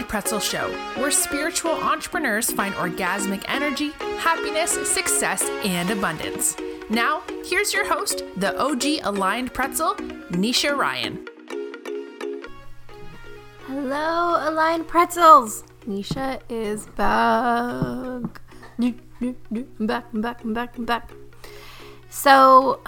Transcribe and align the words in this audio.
Aligned 0.00 0.08
Pretzel 0.08 0.40
Show, 0.40 0.70
where 0.96 1.10
spiritual 1.10 1.72
entrepreneurs 1.72 2.50
find 2.50 2.74
orgasmic 2.76 3.44
energy, 3.48 3.90
happiness, 4.18 4.70
success, 4.88 5.42
and 5.62 5.90
abundance. 5.90 6.56
Now, 6.88 7.22
here's 7.44 7.74
your 7.74 7.86
host, 7.86 8.24
the 8.36 8.58
OG 8.58 9.02
Aligned 9.02 9.52
Pretzel, 9.52 9.96
Nisha 10.30 10.74
Ryan. 10.74 11.28
Hello, 13.66 14.48
Aligned 14.48 14.88
Pretzels. 14.88 15.64
Nisha 15.86 16.40
is 16.48 16.86
back. 16.96 18.40
I'm 18.80 18.96
back, 19.80 20.06
I'm 20.14 20.22
back, 20.22 20.42
I'm 20.42 20.54
back, 20.54 20.78
I'm 20.78 20.84
back. 20.86 21.10
So, 22.08 22.80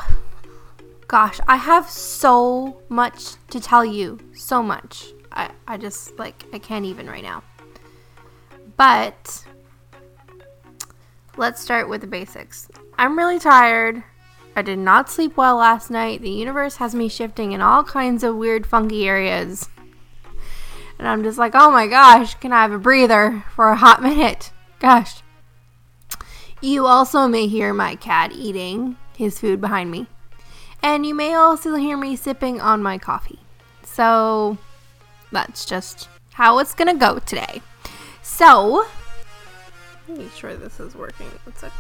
gosh, 1.09 1.41
I 1.47 1.57
have 1.57 1.91
so 1.91 2.81
much 2.89 3.35
to 3.51 3.61
tell 3.61 3.85
you. 3.85 4.19
So 4.33 4.63
much. 4.63 5.12
I, 5.33 5.51
I 5.67 5.77
just, 5.77 6.19
like, 6.19 6.45
I 6.53 6.59
can't 6.59 6.85
even 6.85 7.09
right 7.09 7.23
now. 7.23 7.43
But, 8.77 9.45
let's 11.37 11.61
start 11.61 11.89
with 11.89 12.01
the 12.01 12.07
basics. 12.07 12.69
I'm 12.99 13.19
really 13.19 13.39
tired. 13.39 14.03
I 14.55 14.63
did 14.63 14.79
not 14.79 15.11
sleep 15.11 15.37
well 15.37 15.57
last 15.57 15.91
night. 15.91 16.21
The 16.21 16.31
universe 16.31 16.77
has 16.77 16.95
me 16.95 17.09
shifting 17.09 17.53
in 17.53 17.61
all 17.61 17.85
kinds 17.85 18.23
of 18.23 18.37
weird, 18.37 18.67
funky 18.67 19.09
areas. 19.09 19.69
And 20.99 21.09
I'm 21.09 21.23
just 21.23 21.39
like, 21.39 21.53
oh 21.55 21.71
my 21.71 21.87
gosh, 21.87 22.35
can 22.35 22.53
I 22.53 22.63
have 22.63 22.73
a 22.73 22.79
breather 22.79 23.45
for 23.55 23.71
a 23.71 23.77
hot 23.77 24.03
minute? 24.05 24.53
Gosh. 24.79 25.23
You 26.61 26.87
also 26.87 27.27
may 27.27 27.49
hear 27.49 27.73
my 27.75 27.97
cat 27.97 28.33
eating 28.33 28.97
his 29.17 29.39
food 29.39 29.61
behind 29.61 29.91
me. 29.91 30.07
And 30.83 31.07
you 31.07 31.15
may 31.15 31.35
also 31.35 31.75
hear 31.75 31.97
me 31.97 32.15
sipping 32.15 32.61
on 32.61 32.83
my 32.83 32.99
coffee. 32.99 33.41
So 33.83 34.59
that's 35.33 35.65
just 35.65 36.09
how 36.33 36.59
it's 36.59 36.75
gonna 36.75 36.95
go 36.95 37.19
today. 37.21 37.61
So, 38.23 38.87
let 40.09 40.19
me 40.19 40.29
sure 40.37 40.55
this 40.55 40.79
is 40.79 40.95
working. 40.95 41.27
One 41.45 41.57
sec. 41.57 41.73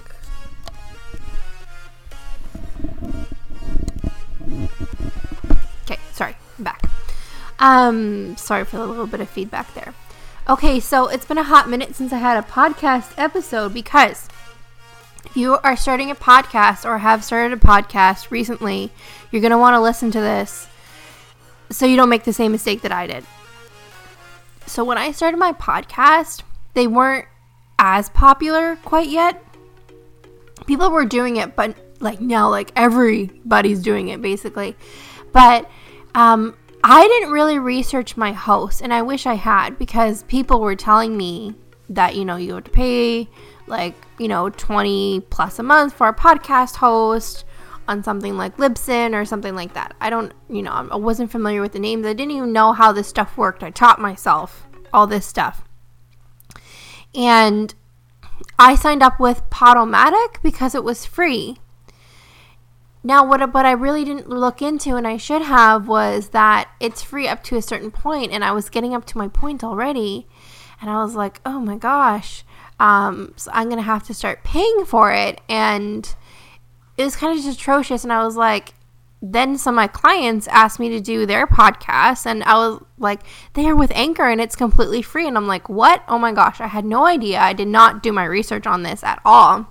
Okay, 5.85 6.01
sorry, 6.13 6.37
I'm 6.59 6.65
back. 6.65 6.83
Um, 7.59 8.37
sorry 8.37 8.65
for 8.65 8.79
the 8.79 8.87
little 8.87 9.07
bit 9.07 9.21
of 9.21 9.29
feedback 9.29 9.73
there. 9.75 9.95
Okay, 10.49 10.81
so 10.81 11.07
it's 11.07 11.25
been 11.25 11.39
a 11.39 11.45
hot 11.45 11.69
minute 11.69 11.95
since 11.95 12.13
I 12.13 12.19
had 12.19 12.37
a 12.37 12.47
podcast 12.47 13.13
episode 13.17 13.73
because 13.73 14.29
if 15.25 15.37
you 15.37 15.59
are 15.59 15.77
starting 15.77 16.11
a 16.11 16.17
podcast 16.17 16.85
or 16.85 16.99
have 16.99 17.23
started 17.23 17.57
a 17.57 17.61
podcast 17.61 18.31
recently, 18.31 18.91
you're 19.31 19.41
going 19.41 19.53
to 19.53 19.59
want 19.59 19.75
to 19.75 19.81
listen 19.81 20.11
to 20.11 20.21
this 20.21 20.67
so 21.71 21.87
you 21.87 21.97
don't 21.97 22.09
make 22.09 22.25
the 22.25 22.33
same 22.33 22.51
mistake 22.53 22.83
that 22.83 22.91
I 22.93 23.07
did. 23.07 23.25
So 24.67 24.85
when 24.85 24.99
I 24.99 25.13
started 25.13 25.37
my 25.37 25.53
podcast, 25.53 26.43
they 26.75 26.87
weren't 26.87 27.27
as 27.79 28.09
popular 28.11 28.77
quite 28.85 29.09
yet. 29.09 29.43
People 30.67 30.91
were 30.91 31.05
doing 31.05 31.37
it, 31.37 31.57
but 31.57 31.77
like 32.01 32.21
now, 32.21 32.49
like 32.49 32.73
everybody's 32.77 33.83
doing 33.83 34.09
it 34.09 34.23
basically. 34.23 34.77
But 35.33 35.69
um, 36.15 36.57
I 36.85 37.07
didn't 37.07 37.33
really 37.33 37.59
research 37.59 38.17
my 38.17 38.33
host, 38.33 38.83
and 38.83 38.93
I 38.93 39.03
wish 39.03 39.27
I 39.27 39.35
had 39.35 39.79
because 39.79 40.25
people 40.25 40.61
were 40.61 40.77
telling 40.77 41.17
me 41.17 41.55
that 41.89 42.17
you 42.17 42.25
know 42.25 42.37
you 42.37 42.55
have 42.55 42.65
to 42.65 42.71
pay 42.71 43.29
like 43.67 43.95
you 44.19 44.29
know 44.29 44.49
20 44.49 45.21
plus 45.31 45.59
a 45.59 45.63
month 45.63 45.93
for 45.93 46.09
a 46.09 46.15
podcast 46.15 46.77
host 46.77 47.45
on 47.89 48.03
something 48.03 48.37
like 48.37 48.57
Libsyn 48.57 49.15
or 49.15 49.25
something 49.25 49.55
like 49.55 49.75
that. 49.75 49.95
I 50.01 50.11
don't, 50.11 50.33
you 50.49 50.63
know, 50.63 50.73
I 50.73 50.97
wasn't 50.97 51.31
familiar 51.33 51.61
with 51.61 51.73
the 51.73 51.79
names. 51.79 52.07
I 52.07 52.13
didn't 52.13 52.33
even 52.33 52.53
know 52.53 52.73
how 52.73 52.93
this 52.93 53.09
stuff 53.09 53.37
worked. 53.37 53.63
I 53.63 53.71
taught 53.71 54.01
myself 54.01 54.67
all 54.93 55.07
this 55.07 55.27
stuff. 55.27 55.65
And 57.15 57.75
I 58.59 58.75
signed 58.75 59.03
up 59.03 59.21
with 59.21 59.49
Podomatic 59.51 60.43
because 60.43 60.75
it 60.75 60.85
was 60.85 61.07
free. 61.07 61.59
Now, 63.05 63.27
what, 63.27 63.53
what 63.53 63.67
I 63.67 63.73
really 63.73 64.05
didn't 64.05 64.29
look 64.29 64.63
into, 64.63 64.95
and 64.95 65.09
I 65.09 65.17
should 65.17 65.43
have, 65.43 65.89
was 65.89 66.29
that 66.29 66.71
it's 66.79 67.03
free 67.03 67.27
up 67.27 67.43
to 67.45 67.57
a 67.57 67.63
certain 67.63 67.91
point, 67.91 68.31
and 68.31 68.45
I 68.45 68.53
was 68.53 68.71
getting 68.71 68.95
up 68.95 69.05
to 69.07 69.19
my 69.19 69.27
point 69.27 69.65
already, 69.65 70.29
and 70.81 70.89
I 70.89 71.03
was 71.03 71.17
like, 71.17 71.41
oh 71.45 71.59
my 71.59 71.77
gosh, 71.77 72.45
um, 72.79 73.33
so 73.35 73.51
I'm 73.53 73.69
gonna 73.69 73.83
have 73.83 74.05
to 74.05 74.15
start 74.15 74.45
paying 74.45 74.85
for 74.85 75.13
it, 75.13 75.41
and 75.49 76.15
it 76.97 77.05
was 77.05 77.17
kind 77.17 77.37
of 77.37 77.45
just 77.45 77.59
atrocious. 77.59 78.05
And 78.05 78.13
I 78.13 78.25
was 78.25 78.37
like, 78.37 78.75
then 79.23 79.57
some 79.57 79.75
of 79.75 79.77
my 79.77 79.87
clients 79.87 80.49
asked 80.49 80.81
me 80.81 80.89
to 80.89 81.01
do 81.01 81.27
their 81.27 81.47
podcast, 81.47 82.27
and 82.27 82.43
I 82.43 82.55
was 82.55 82.83
like, 82.99 83.21
they 83.55 83.67
are 83.67 83.77
with 83.77 83.93
Anchor, 83.95 84.29
and 84.29 84.41
it's 84.41 84.57
completely 84.57 85.01
free, 85.01 85.29
and 85.29 85.37
I'm 85.37 85.47
like, 85.47 85.69
what? 85.69 86.03
Oh 86.09 86.19
my 86.19 86.33
gosh, 86.33 86.61
I 86.61 86.67
had 86.67 86.85
no 86.85 87.07
idea. 87.07 87.39
I 87.39 87.53
did 87.53 87.69
not 87.69 88.03
do 88.03 88.13
my 88.13 88.25
research 88.25 88.67
on 88.67 88.83
this 88.83 89.05
at 89.05 89.21
all. 89.25 89.69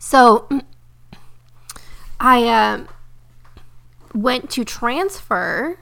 So 0.00 0.48
I 2.20 2.48
uh, 2.48 2.84
went 4.12 4.50
to 4.50 4.64
transfer 4.64 5.78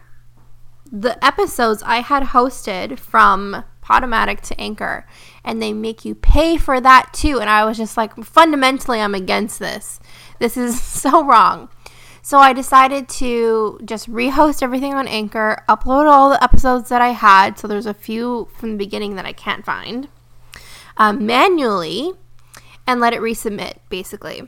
the 0.92 1.22
episodes 1.24 1.82
I 1.82 2.00
had 2.00 2.24
hosted 2.24 2.98
from 2.98 3.64
Podomatic 3.82 4.42
to 4.42 4.60
Anchor, 4.60 5.06
and 5.48 5.60
they 5.60 5.72
make 5.72 6.04
you 6.04 6.14
pay 6.14 6.56
for 6.56 6.80
that 6.80 7.12
too. 7.12 7.40
And 7.40 7.50
I 7.50 7.64
was 7.64 7.76
just 7.76 7.96
like, 7.96 8.14
fundamentally, 8.22 9.00
I'm 9.00 9.14
against 9.14 9.58
this. 9.58 9.98
This 10.38 10.56
is 10.56 10.80
so 11.02 11.24
wrong. 11.24 11.68
So 12.22 12.38
I 12.38 12.52
decided 12.52 13.08
to 13.08 13.80
just 13.84 14.08
rehost 14.08 14.62
everything 14.62 14.94
on 14.94 15.08
Anchor, 15.08 15.64
upload 15.68 16.06
all 16.06 16.30
the 16.30 16.44
episodes 16.44 16.90
that 16.90 17.02
I 17.02 17.08
had. 17.08 17.58
So 17.58 17.66
there's 17.66 17.86
a 17.86 17.94
few 17.94 18.48
from 18.56 18.72
the 18.72 18.76
beginning 18.76 19.16
that 19.16 19.24
I 19.24 19.32
can't 19.32 19.64
find 19.64 20.08
um, 20.98 21.24
manually, 21.24 22.12
and 22.86 23.00
let 23.00 23.12
it 23.12 23.20
resubmit 23.20 23.78
basically. 23.88 24.42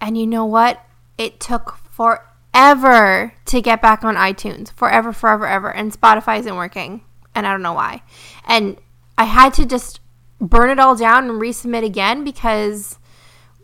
And 0.00 0.16
you 0.18 0.26
know 0.26 0.44
what? 0.44 0.84
it 1.18 1.40
took 1.40 1.78
forever 1.90 3.34
to 3.46 3.60
get 3.60 3.80
back 3.80 4.04
on 4.04 4.16
iTunes. 4.16 4.72
Forever, 4.72 5.12
forever, 5.12 5.46
ever. 5.46 5.72
And 5.72 5.92
Spotify 5.92 6.40
isn't 6.40 6.56
working. 6.56 7.02
And 7.34 7.46
I 7.46 7.52
don't 7.52 7.62
know 7.62 7.72
why. 7.72 8.02
And 8.46 8.76
I 9.16 9.24
had 9.24 9.54
to 9.54 9.66
just 9.66 10.00
burn 10.42 10.70
it 10.70 10.78
all 10.78 10.96
down 10.96 11.30
and 11.30 11.40
resubmit 11.40 11.84
again 11.84 12.24
because 12.24 12.98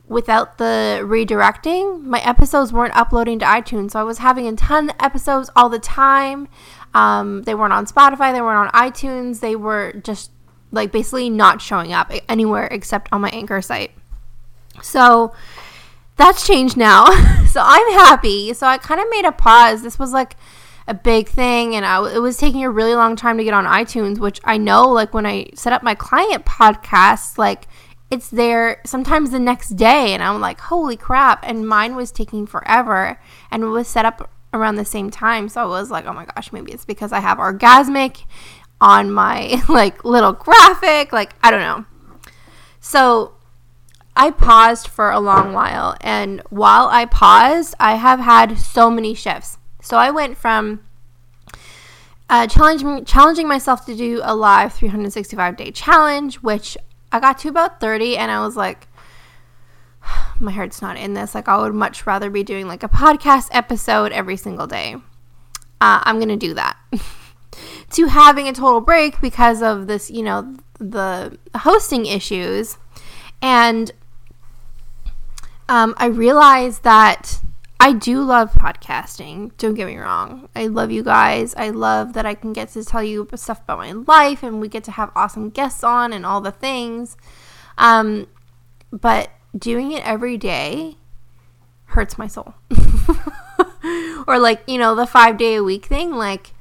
without 0.06 0.58
the 0.58 1.00
redirecting, 1.02 2.02
my 2.04 2.20
episodes 2.20 2.72
weren't 2.72 2.96
uploading 2.96 3.38
to 3.40 3.44
iTunes. 3.44 3.90
So 3.90 4.00
I 4.00 4.04
was 4.04 4.18
having 4.18 4.46
a 4.46 4.54
ton 4.54 4.90
of 4.90 4.96
episodes 5.00 5.50
all 5.56 5.68
the 5.68 5.80
time. 5.80 6.48
Um, 6.94 7.42
they 7.42 7.54
weren't 7.54 7.72
on 7.72 7.84
Spotify, 7.86 8.32
they 8.32 8.40
weren't 8.40 8.72
on 8.72 8.90
iTunes, 8.90 9.40
they 9.40 9.54
were 9.54 9.92
just 10.02 10.30
like 10.72 10.90
basically 10.90 11.28
not 11.28 11.60
showing 11.60 11.92
up 11.92 12.10
anywhere 12.28 12.66
except 12.70 13.08
on 13.12 13.20
my 13.20 13.28
Anchor 13.30 13.60
site. 13.60 13.90
So 14.80 15.34
that's 16.16 16.46
changed 16.46 16.76
now. 16.76 17.06
so 17.46 17.60
I'm 17.62 17.92
happy. 17.92 18.54
So 18.54 18.66
I 18.66 18.78
kind 18.78 19.00
of 19.00 19.06
made 19.10 19.24
a 19.24 19.32
pause. 19.32 19.82
This 19.82 19.98
was 19.98 20.12
like 20.12 20.36
a 20.88 20.94
big 20.94 21.28
thing 21.28 21.76
and 21.76 21.84
I, 21.84 22.14
it 22.14 22.18
was 22.18 22.38
taking 22.38 22.64
a 22.64 22.70
really 22.70 22.94
long 22.94 23.14
time 23.14 23.36
to 23.36 23.44
get 23.44 23.52
on 23.52 23.66
iTunes, 23.66 24.18
which 24.18 24.40
I 24.42 24.56
know 24.56 24.88
like 24.88 25.12
when 25.12 25.26
I 25.26 25.50
set 25.54 25.74
up 25.74 25.82
my 25.82 25.94
client 25.94 26.46
podcast, 26.46 27.36
like 27.36 27.68
it's 28.10 28.30
there 28.30 28.80
sometimes 28.86 29.30
the 29.30 29.38
next 29.38 29.76
day 29.76 30.14
and 30.14 30.22
I'm 30.22 30.40
like, 30.40 30.60
"Holy 30.60 30.96
crap." 30.96 31.46
And 31.46 31.68
mine 31.68 31.94
was 31.94 32.10
taking 32.10 32.46
forever 32.46 33.20
and 33.50 33.62
it 33.62 33.66
was 33.66 33.86
set 33.86 34.06
up 34.06 34.30
around 34.54 34.76
the 34.76 34.84
same 34.84 35.10
time. 35.10 35.50
So 35.50 35.62
I 35.62 35.66
was 35.66 35.90
like, 35.90 36.06
"Oh 36.06 36.14
my 36.14 36.24
gosh, 36.24 36.52
maybe 36.52 36.72
it's 36.72 36.86
because 36.86 37.12
I 37.12 37.20
have 37.20 37.36
orgasmic 37.36 38.24
on 38.80 39.10
my 39.10 39.62
like 39.68 40.04
little 40.04 40.32
graphic, 40.32 41.12
like 41.12 41.34
I 41.42 41.50
don't 41.50 41.60
know." 41.60 41.84
So 42.80 43.34
I 44.16 44.30
paused 44.30 44.88
for 44.88 45.10
a 45.10 45.20
long 45.20 45.52
while, 45.52 45.96
and 46.00 46.40
while 46.48 46.88
I 46.88 47.04
paused, 47.04 47.74
I 47.78 47.96
have 47.96 48.20
had 48.20 48.58
so 48.58 48.90
many 48.90 49.12
shifts. 49.12 49.58
So 49.82 49.96
I 49.98 50.10
went 50.10 50.36
from 50.36 50.80
uh, 52.30 52.46
challenging 52.46 53.04
challenging 53.04 53.48
myself 53.48 53.86
to 53.86 53.94
do 53.94 54.20
a 54.22 54.34
live 54.34 54.72
365 54.72 55.56
day 55.56 55.70
challenge, 55.70 56.36
which 56.36 56.76
I 57.10 57.20
got 57.20 57.38
to 57.38 57.48
about 57.48 57.80
30, 57.80 58.16
and 58.16 58.30
I 58.30 58.44
was 58.44 58.56
like, 58.56 58.86
my 60.40 60.52
heart's 60.52 60.82
not 60.82 60.96
in 60.96 61.14
this. 61.14 61.34
Like, 61.34 61.48
I 61.48 61.58
would 61.58 61.74
much 61.74 62.06
rather 62.06 62.30
be 62.30 62.42
doing 62.42 62.66
like 62.66 62.82
a 62.82 62.88
podcast 62.88 63.48
episode 63.52 64.12
every 64.12 64.36
single 64.36 64.66
day. 64.66 64.96
Uh, 65.80 66.02
I'm 66.04 66.18
gonna 66.18 66.36
do 66.36 66.54
that. 66.54 66.76
to 67.90 68.06
having 68.06 68.48
a 68.48 68.52
total 68.52 68.80
break 68.80 69.20
because 69.20 69.62
of 69.62 69.86
this, 69.86 70.10
you 70.10 70.22
know, 70.22 70.56
the 70.78 71.38
hosting 71.56 72.06
issues. 72.06 72.78
And 73.40 73.90
um, 75.68 75.94
I 75.96 76.06
realized 76.06 76.82
that 76.82 77.40
I 77.80 77.92
do 77.92 78.22
love 78.22 78.52
podcasting. 78.52 79.52
Don't 79.56 79.74
get 79.74 79.86
me 79.86 79.96
wrong. 79.96 80.48
I 80.56 80.66
love 80.66 80.90
you 80.90 81.04
guys. 81.04 81.54
I 81.56 81.70
love 81.70 82.12
that 82.14 82.26
I 82.26 82.34
can 82.34 82.52
get 82.52 82.70
to 82.70 82.84
tell 82.84 83.02
you 83.02 83.28
stuff 83.36 83.62
about 83.62 83.78
my 83.78 83.92
life 83.92 84.42
and 84.42 84.60
we 84.60 84.68
get 84.68 84.82
to 84.84 84.90
have 84.90 85.12
awesome 85.14 85.50
guests 85.50 85.84
on 85.84 86.12
and 86.12 86.26
all 86.26 86.40
the 86.40 86.50
things. 86.50 87.16
Um, 87.76 88.26
but 88.90 89.30
doing 89.56 89.92
it 89.92 90.04
every 90.04 90.36
day 90.36 90.96
hurts 91.86 92.18
my 92.18 92.26
soul. 92.26 92.54
or 94.26 94.38
like, 94.40 94.62
you 94.66 94.78
know, 94.78 94.96
the 94.96 95.06
5 95.06 95.36
day 95.36 95.54
a 95.54 95.62
week 95.62 95.86
thing 95.86 96.12
like 96.12 96.54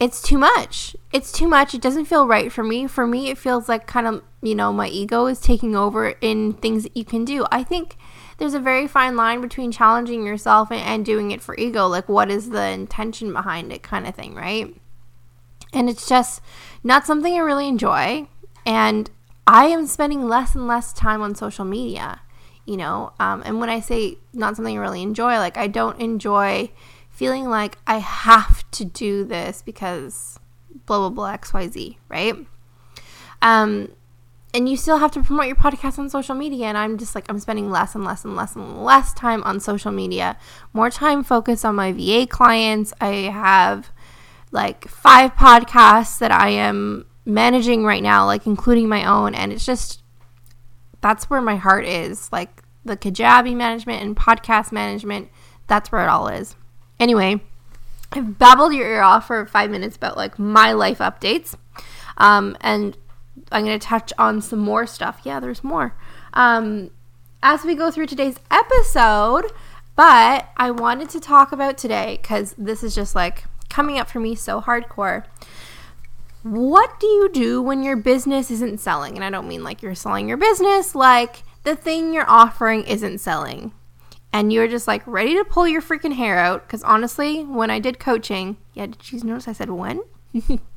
it's 0.00 0.20
too 0.20 0.38
much. 0.38 0.96
It's 1.12 1.30
too 1.30 1.46
much. 1.46 1.72
It 1.72 1.80
doesn't 1.80 2.06
feel 2.06 2.26
right 2.26 2.50
for 2.50 2.64
me. 2.64 2.86
For 2.86 3.06
me, 3.06 3.30
it 3.30 3.38
feels 3.38 3.68
like 3.68 3.86
kind 3.86 4.06
of, 4.06 4.22
you 4.42 4.54
know, 4.54 4.72
my 4.72 4.88
ego 4.88 5.26
is 5.26 5.40
taking 5.40 5.76
over 5.76 6.14
in 6.20 6.54
things 6.54 6.82
that 6.82 6.96
you 6.96 7.04
can 7.04 7.24
do. 7.24 7.46
I 7.52 7.62
think 7.62 7.96
there's 8.38 8.54
a 8.54 8.60
very 8.60 8.86
fine 8.86 9.16
line 9.16 9.40
between 9.40 9.72
challenging 9.72 10.26
yourself 10.26 10.70
and, 10.70 10.80
and 10.80 11.04
doing 11.04 11.30
it 11.30 11.40
for 11.40 11.56
ego. 11.56 11.86
Like, 11.86 12.08
what 12.08 12.30
is 12.30 12.50
the 12.50 12.68
intention 12.68 13.32
behind 13.32 13.72
it, 13.72 13.82
kind 13.82 14.06
of 14.06 14.14
thing, 14.14 14.34
right? 14.34 14.74
And 15.72 15.88
it's 15.88 16.08
just 16.08 16.40
not 16.82 17.06
something 17.06 17.34
I 17.34 17.38
really 17.38 17.68
enjoy. 17.68 18.28
And 18.66 19.10
I 19.46 19.66
am 19.66 19.86
spending 19.86 20.26
less 20.26 20.54
and 20.54 20.66
less 20.66 20.92
time 20.92 21.20
on 21.20 21.34
social 21.34 21.64
media, 21.64 22.20
you 22.64 22.76
know? 22.76 23.12
Um, 23.20 23.42
and 23.44 23.60
when 23.60 23.68
I 23.68 23.80
say 23.80 24.18
not 24.32 24.56
something 24.56 24.76
I 24.76 24.80
really 24.80 25.02
enjoy, 25.02 25.36
like, 25.38 25.56
I 25.56 25.66
don't 25.66 26.00
enjoy 26.00 26.70
feeling 27.10 27.48
like 27.48 27.78
I 27.86 27.98
have 27.98 28.68
to 28.72 28.84
do 28.84 29.24
this 29.24 29.62
because 29.62 30.38
blah, 30.86 30.98
blah, 30.98 31.10
blah, 31.10 31.36
XYZ, 31.36 31.96
right? 32.08 32.34
Um, 33.42 33.90
and 34.54 34.68
you 34.68 34.76
still 34.76 34.98
have 34.98 35.10
to 35.10 35.22
promote 35.22 35.46
your 35.46 35.56
podcast 35.56 35.98
on 35.98 36.08
social 36.08 36.36
media. 36.36 36.66
And 36.66 36.78
I'm 36.78 36.96
just 36.96 37.16
like, 37.16 37.26
I'm 37.28 37.40
spending 37.40 37.70
less 37.70 37.96
and 37.96 38.04
less 38.04 38.24
and 38.24 38.36
less 38.36 38.54
and 38.54 38.84
less 38.84 39.12
time 39.12 39.42
on 39.42 39.58
social 39.58 39.90
media, 39.90 40.38
more 40.72 40.90
time 40.90 41.24
focused 41.24 41.64
on 41.64 41.74
my 41.74 41.90
VA 41.90 42.24
clients. 42.24 42.94
I 43.00 43.32
have 43.32 43.90
like 44.52 44.86
five 44.86 45.34
podcasts 45.34 46.20
that 46.20 46.30
I 46.30 46.50
am 46.50 47.04
managing 47.26 47.84
right 47.84 48.02
now, 48.02 48.26
like 48.26 48.46
including 48.46 48.88
my 48.88 49.04
own. 49.04 49.34
And 49.34 49.52
it's 49.52 49.66
just, 49.66 50.02
that's 51.00 51.28
where 51.28 51.40
my 51.40 51.56
heart 51.56 51.84
is. 51.84 52.30
Like 52.30 52.62
the 52.84 52.96
Kajabi 52.96 53.56
management 53.56 54.02
and 54.02 54.16
podcast 54.16 54.70
management, 54.70 55.30
that's 55.66 55.90
where 55.90 56.04
it 56.04 56.08
all 56.08 56.28
is. 56.28 56.54
Anyway, 57.00 57.40
I've 58.12 58.38
babbled 58.38 58.72
your 58.72 58.88
ear 58.88 59.02
off 59.02 59.26
for 59.26 59.44
five 59.46 59.72
minutes 59.72 59.96
about 59.96 60.16
like 60.16 60.38
my 60.38 60.70
life 60.72 60.98
updates. 60.98 61.56
Um, 62.16 62.56
and 62.60 62.96
I'm 63.54 63.64
going 63.64 63.78
to 63.78 63.86
touch 63.86 64.12
on 64.18 64.42
some 64.42 64.58
more 64.58 64.86
stuff. 64.86 65.20
Yeah, 65.24 65.40
there's 65.40 65.62
more. 65.62 65.96
Um, 66.32 66.90
as 67.42 67.64
we 67.64 67.74
go 67.74 67.90
through 67.90 68.06
today's 68.06 68.36
episode, 68.50 69.52
but 69.96 70.48
I 70.56 70.70
wanted 70.70 71.08
to 71.10 71.20
talk 71.20 71.52
about 71.52 71.78
today 71.78 72.18
because 72.20 72.54
this 72.58 72.82
is 72.82 72.94
just 72.94 73.14
like 73.14 73.44
coming 73.68 73.98
up 73.98 74.10
for 74.10 74.18
me 74.18 74.34
so 74.34 74.60
hardcore. 74.60 75.24
What 76.42 76.98
do 76.98 77.06
you 77.06 77.30
do 77.30 77.62
when 77.62 77.82
your 77.82 77.96
business 77.96 78.50
isn't 78.50 78.80
selling? 78.80 79.14
And 79.14 79.24
I 79.24 79.30
don't 79.30 79.48
mean 79.48 79.62
like 79.62 79.82
you're 79.82 79.94
selling 79.94 80.28
your 80.28 80.36
business, 80.36 80.94
like 80.94 81.42
the 81.62 81.76
thing 81.76 82.12
you're 82.12 82.28
offering 82.28 82.84
isn't 82.84 83.18
selling 83.18 83.72
and 84.32 84.52
you're 84.52 84.68
just 84.68 84.88
like 84.88 85.06
ready 85.06 85.36
to 85.36 85.44
pull 85.44 85.68
your 85.68 85.80
freaking 85.80 86.14
hair 86.14 86.38
out. 86.38 86.66
Because 86.66 86.82
honestly, 86.82 87.44
when 87.44 87.70
I 87.70 87.78
did 87.78 88.00
coaching, 88.00 88.56
yeah, 88.74 88.86
did 88.86 89.12
you 89.12 89.22
notice 89.22 89.46
I 89.46 89.52
said 89.52 89.70
when? 89.70 90.00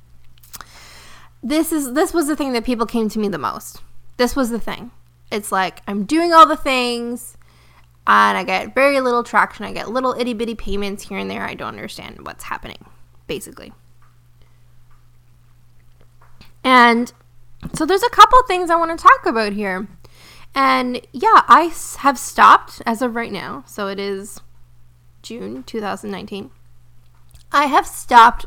this 1.48 1.72
is 1.72 1.94
this 1.94 2.14
was 2.14 2.28
the 2.28 2.36
thing 2.36 2.52
that 2.54 2.66
people 2.66 2.86
came 2.86 3.08
to 3.10 3.20
me 3.20 3.30
the 3.30 3.38
most. 3.38 3.82
This 4.18 4.36
was 4.36 4.50
the 4.50 4.60
thing. 4.60 4.92
It's 5.32 5.52
like 5.52 5.82
I'm 5.88 6.04
doing 6.04 6.34
all 6.34 6.46
the 6.46 6.58
things 6.58 7.38
and 8.06 8.38
I 8.38 8.44
get 8.44 8.76
very 8.76 9.00
little 9.00 9.24
traction. 9.24 9.66
I 9.66 9.72
get 9.72 9.90
little 9.90 10.14
itty 10.14 10.34
bitty 10.34 10.56
payments 10.56 11.08
here 11.08 11.18
and 11.18 11.32
there. 11.32 11.44
I 11.44 11.54
don't 11.54 11.70
understand 11.70 12.26
what's 12.26 12.44
happening, 12.44 12.86
basically. 13.28 13.72
And 16.64 17.14
so 17.74 17.86
there's 17.86 18.04
a 18.04 18.10
couple 18.10 18.40
things 18.44 18.70
I 18.70 18.76
want 18.76 18.98
to 18.98 19.02
talk 19.02 19.26
about 19.26 19.54
here. 19.54 19.88
And 20.54 21.00
yeah, 21.14 21.44
I 21.48 21.72
have 22.00 22.18
stopped 22.20 22.82
as 22.86 23.02
of 23.02 23.16
right 23.16 23.32
now. 23.32 23.64
So 23.68 23.88
it 23.88 24.00
is 24.00 24.42
June 25.22 25.64
2019. 25.64 26.52
I 27.54 27.68
have 27.68 27.88
stopped 27.88 28.46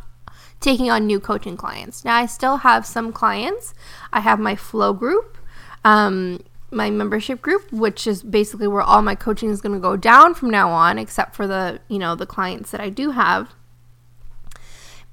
taking 0.61 0.91
on 0.91 1.07
new 1.07 1.19
coaching 1.19 1.57
clients. 1.57 2.05
Now, 2.05 2.17
I 2.17 2.27
still 2.27 2.59
have 2.59 2.87
some 2.87 3.13
clients. 3.13 3.75
I 4.13 4.21
have 4.21 4.39
my 4.39 4.55
flow 4.55 4.93
group, 4.93 5.39
um, 5.85 6.45
my 6.71 6.91
membership 6.91 7.41
group, 7.41 7.73
which 7.73 8.07
is 8.07 8.23
basically 8.23 8.69
where 8.69 8.83
all 8.83 9.03
my 9.03 9.15
coaching 9.15 9.51
is 9.51 9.61
going 9.61 9.75
to 9.75 9.81
go 9.81 9.97
down 9.97 10.35
from 10.35 10.51
now 10.51 10.71
on, 10.71 10.99
except 10.99 11.35
for 11.35 11.47
the, 11.47 11.81
you 11.89 11.99
know, 11.99 12.15
the 12.15 12.27
clients 12.27 12.71
that 12.71 12.81
I 12.81 12.91
do 12.91 13.11
have. 13.11 13.55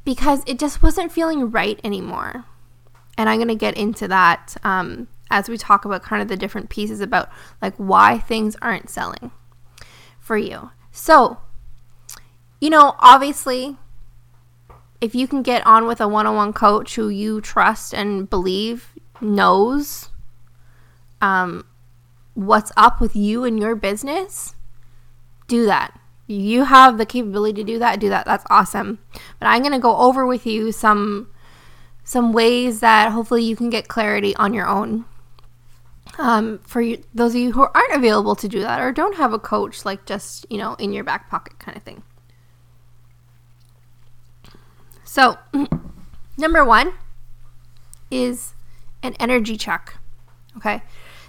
Because 0.04 0.44
it 0.46 0.60
just 0.60 0.84
wasn't 0.84 1.12
feeling 1.12 1.50
right 1.52 1.80
anymore. 1.84 2.46
And 3.18 3.30
I'm 3.30 3.38
going 3.38 3.48
to 3.48 3.56
get 3.56 3.76
into 3.76 4.08
that 4.10 4.56
um, 4.64 5.08
as 5.32 5.50
we 5.50 5.58
talk 5.58 5.86
about 5.86 6.04
kind 6.04 6.22
of 6.22 6.28
the 6.28 6.38
different 6.38 6.70
pieces 6.70 7.02
about 7.02 7.30
like 7.62 7.76
why 7.78 8.20
things 8.20 8.56
aren't 8.62 8.90
selling 8.90 9.32
for 10.20 10.38
you. 10.38 10.72
So, 10.92 11.40
you 12.62 12.70
know, 12.70 12.96
obviously, 13.00 13.78
if 15.02 15.14
you 15.16 15.28
can 15.28 15.42
get 15.42 15.66
on 15.66 15.88
with 15.88 16.02
a 16.02 16.08
one 16.08 16.26
on 16.26 16.36
one 16.36 16.54
coach 16.54 16.96
who 16.96 17.10
you 17.10 17.42
trust 17.42 17.94
and 17.94 18.30
believe 18.30 18.94
knows 19.22 20.10
um, 21.22 21.66
what's 22.34 22.72
up 22.78 23.00
with 23.00 23.16
you 23.16 23.44
and 23.44 23.60
your 23.60 23.76
business, 23.76 24.56
do 25.48 25.66
that. 25.66 26.00
You 26.28 26.66
have 26.66 26.98
the 26.98 27.06
capability 27.06 27.62
to 27.62 27.64
do 27.64 27.80
that, 27.80 28.00
do 28.00 28.10
that. 28.10 28.26
That's 28.26 28.46
awesome. 28.50 29.00
But 29.40 29.48
I'm 29.48 29.62
going 29.62 29.72
to 29.72 29.80
go 29.80 29.96
over 29.98 30.26
with 30.26 30.46
you 30.46 30.72
some 30.72 31.30
some 32.04 32.32
ways 32.32 32.80
that 32.80 33.12
hopefully 33.12 33.44
you 33.44 33.56
can 33.56 33.70
get 33.70 33.90
clarity 33.90 34.34
on 34.38 34.54
your 34.54 34.66
own 34.66 35.04
um, 36.18 36.60
for 36.60 36.82
you, 36.82 37.04
those 37.14 37.36
of 37.36 37.42
you 37.42 37.52
who 37.52 37.62
aren't 37.62 37.94
available 37.94 38.36
to 38.36 38.48
do 38.48 38.60
that 38.62 38.82
or 38.82 38.92
don't 38.92 39.18
have 39.18 39.34
a 39.34 39.40
coach, 39.40 39.86
like 39.86 40.06
just, 40.06 40.46
you 40.50 40.58
know, 40.58 40.74
in 40.76 40.94
your 40.94 41.04
back 41.04 41.30
pocket 41.30 41.60
kind 41.60 41.78
of 41.78 41.84
thing. 41.84 42.04
So, 45.18 45.40
number 46.38 46.64
one 46.64 46.94
is 48.12 48.54
an 49.02 49.16
energy 49.20 49.58
check. 49.58 49.96
Okay. 50.58 50.84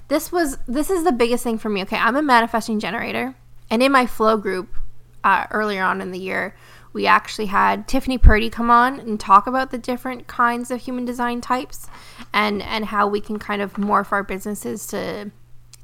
This 0.08 0.31
was, 0.31 0.58
this 0.69 0.90
is 0.90 1.05
the 1.05 1.12
biggest 1.12 1.43
thing 1.43 1.56
for 1.56 1.70
me. 1.70 1.81
Okay. 1.85 1.96
I'm 1.96 2.14
a 2.14 2.20
manifesting 2.20 2.81
generator. 2.81 3.35
And 3.70 3.82
in 3.82 3.90
my 3.90 4.05
flow 4.05 4.37
group 4.37 4.76
uh, 5.25 5.46
earlier 5.50 5.82
on 5.82 6.02
in 6.02 6.11
the 6.11 6.19
year, 6.19 6.55
we 6.93 7.06
actually 7.06 7.46
had 7.46 7.88
Tiffany 7.88 8.19
Purdy 8.19 8.50
come 8.50 8.70
on 8.70 9.00
and 9.00 9.19
talk 9.19 9.46
about 9.46 9.70
the 9.70 9.79
different 9.79 10.26
kinds 10.26 10.70
of 10.70 10.82
human 10.82 11.06
design 11.06 11.40
types 11.40 11.87
and 12.35 12.61
and 12.61 12.87
how 12.87 13.06
we 13.06 13.23
can 13.23 13.38
kind 13.38 13.62
of 13.62 13.75
morph 13.75 14.12
our 14.12 14.23
businesses 14.23 14.87
to 14.88 15.30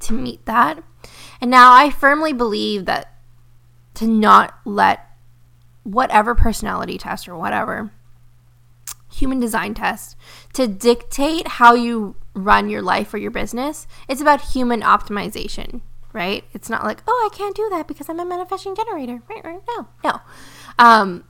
to 0.01 0.13
meet 0.13 0.45
that. 0.45 0.83
And 1.41 1.51
now 1.51 1.73
I 1.73 1.89
firmly 1.89 2.35
believe 2.35 2.85
that 2.85 3.15
to 3.95 4.07
not 4.07 4.59
let 4.67 5.14
whatever 5.85 6.35
personality 6.35 6.99
test 6.99 7.29
or 7.29 7.37
whatever 7.37 7.93
human 9.13 9.39
design 9.39 9.75
test 9.75 10.17
to 10.53 10.67
dictate 10.67 11.47
how 11.47 11.75
you 11.75 12.17
run 12.35 12.69
your 12.69 12.83
life 12.83 13.15
or 13.15 13.19
your 13.19 13.31
business. 13.31 13.87
It's 14.09 14.21
about 14.21 14.41
human 14.41 14.81
optimization, 14.81 15.83
right? 16.13 16.43
It's 16.53 16.69
not 16.69 16.83
like, 16.83 17.01
oh, 17.07 17.31
I 17.33 17.37
can't 17.37 17.55
do 17.55 17.69
that 17.71 17.87
because 17.87 18.09
I'm 18.09 18.19
a 18.19 18.25
manifesting 18.25 18.75
generator. 18.75 19.23
Right, 19.29 19.45
right. 19.45 19.61
No, 19.69 19.87
no 20.03 20.21
um, 20.79 21.25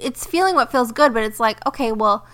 it's 0.00 0.26
feeling 0.26 0.54
what 0.54 0.72
feels 0.72 0.92
good, 0.92 1.12
but 1.14 1.22
it's 1.22 1.40
like, 1.40 1.64
okay, 1.66 1.92
well, 1.92 2.26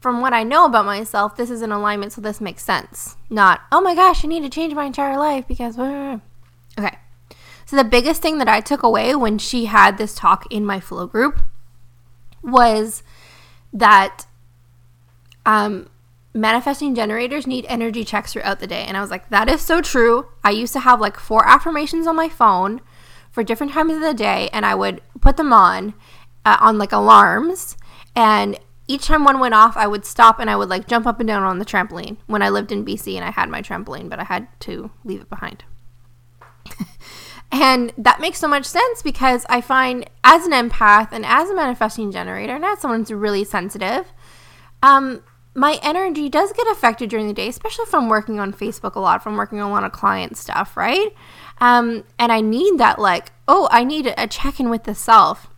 from 0.00 0.20
what 0.20 0.32
I 0.32 0.44
know 0.44 0.64
about 0.64 0.86
myself, 0.86 1.36
this 1.36 1.50
is 1.50 1.62
in 1.62 1.72
alignment, 1.72 2.12
so 2.12 2.20
this 2.20 2.40
makes 2.40 2.64
sense. 2.64 3.16
Not, 3.28 3.60
oh 3.70 3.80
my 3.80 3.94
gosh, 3.94 4.24
I 4.24 4.28
need 4.28 4.42
to 4.42 4.48
change 4.48 4.74
my 4.74 4.84
entire 4.84 5.18
life 5.18 5.46
because. 5.46 5.78
Okay. 6.78 6.96
So, 7.70 7.76
the 7.76 7.84
biggest 7.84 8.20
thing 8.20 8.38
that 8.38 8.48
I 8.48 8.60
took 8.60 8.82
away 8.82 9.14
when 9.14 9.38
she 9.38 9.66
had 9.66 9.96
this 9.96 10.12
talk 10.12 10.44
in 10.50 10.66
my 10.66 10.80
flow 10.80 11.06
group 11.06 11.38
was 12.42 13.04
that 13.72 14.26
um, 15.46 15.88
manifesting 16.34 16.96
generators 16.96 17.46
need 17.46 17.64
energy 17.68 18.04
checks 18.04 18.32
throughout 18.32 18.58
the 18.58 18.66
day. 18.66 18.82
And 18.82 18.96
I 18.96 19.00
was 19.00 19.12
like, 19.12 19.28
that 19.28 19.48
is 19.48 19.60
so 19.60 19.80
true. 19.80 20.26
I 20.42 20.50
used 20.50 20.72
to 20.72 20.80
have 20.80 21.00
like 21.00 21.16
four 21.16 21.46
affirmations 21.46 22.08
on 22.08 22.16
my 22.16 22.28
phone 22.28 22.80
for 23.30 23.44
different 23.44 23.72
times 23.72 23.92
of 23.92 24.00
the 24.00 24.14
day 24.14 24.50
and 24.52 24.66
I 24.66 24.74
would 24.74 25.00
put 25.20 25.36
them 25.36 25.52
on 25.52 25.94
uh, 26.44 26.56
on 26.58 26.76
like 26.76 26.90
alarms 26.90 27.76
and 28.16 28.58
each 28.88 29.06
time 29.06 29.22
one 29.22 29.38
went 29.38 29.54
off 29.54 29.76
I 29.76 29.86
would 29.86 30.04
stop 30.04 30.40
and 30.40 30.50
I 30.50 30.56
would 30.56 30.68
like 30.68 30.88
jump 30.88 31.06
up 31.06 31.20
and 31.20 31.28
down 31.28 31.44
on 31.44 31.60
the 31.60 31.64
trampoline 31.64 32.16
when 32.26 32.42
I 32.42 32.48
lived 32.48 32.72
in 32.72 32.84
BC 32.84 33.14
and 33.14 33.24
I 33.24 33.30
had 33.30 33.48
my 33.48 33.62
trampoline 33.62 34.08
but 34.08 34.18
I 34.18 34.24
had 34.24 34.48
to 34.62 34.90
leave 35.04 35.20
it 35.20 35.30
behind. 35.30 35.62
And 37.52 37.92
that 37.98 38.20
makes 38.20 38.38
so 38.38 38.48
much 38.48 38.64
sense 38.64 39.02
because 39.02 39.44
I 39.48 39.60
find 39.60 40.08
as 40.22 40.46
an 40.46 40.52
empath 40.52 41.08
and 41.12 41.26
as 41.26 41.50
a 41.50 41.54
manifesting 41.54 42.12
generator 42.12 42.54
and 42.54 42.64
as 42.64 42.80
someone 42.80 43.00
who's 43.00 43.12
really 43.12 43.44
sensitive 43.44 44.06
um 44.82 45.22
my 45.54 45.78
energy 45.82 46.28
does 46.28 46.52
get 46.52 46.68
affected 46.68 47.10
during 47.10 47.26
the 47.26 47.34
day, 47.34 47.48
especially 47.48 47.82
if 47.82 47.94
I'm 47.94 48.08
working 48.08 48.38
on 48.38 48.52
Facebook 48.52 48.94
a 48.94 49.00
lot, 49.00 49.22
I'm 49.26 49.36
working 49.36 49.60
on 49.60 49.70
a 49.70 49.72
lot 49.72 49.84
of 49.84 49.92
client 49.92 50.36
stuff, 50.36 50.76
right? 50.76 51.08
Um, 51.60 52.04
and 52.18 52.30
I 52.32 52.40
need 52.40 52.78
that, 52.78 52.98
like, 52.98 53.32
oh, 53.48 53.68
I 53.70 53.84
need 53.84 54.14
a 54.16 54.26
check 54.26 54.60
in 54.60 54.70
with 54.70 54.84
the 54.84 54.94
self. 54.94 55.48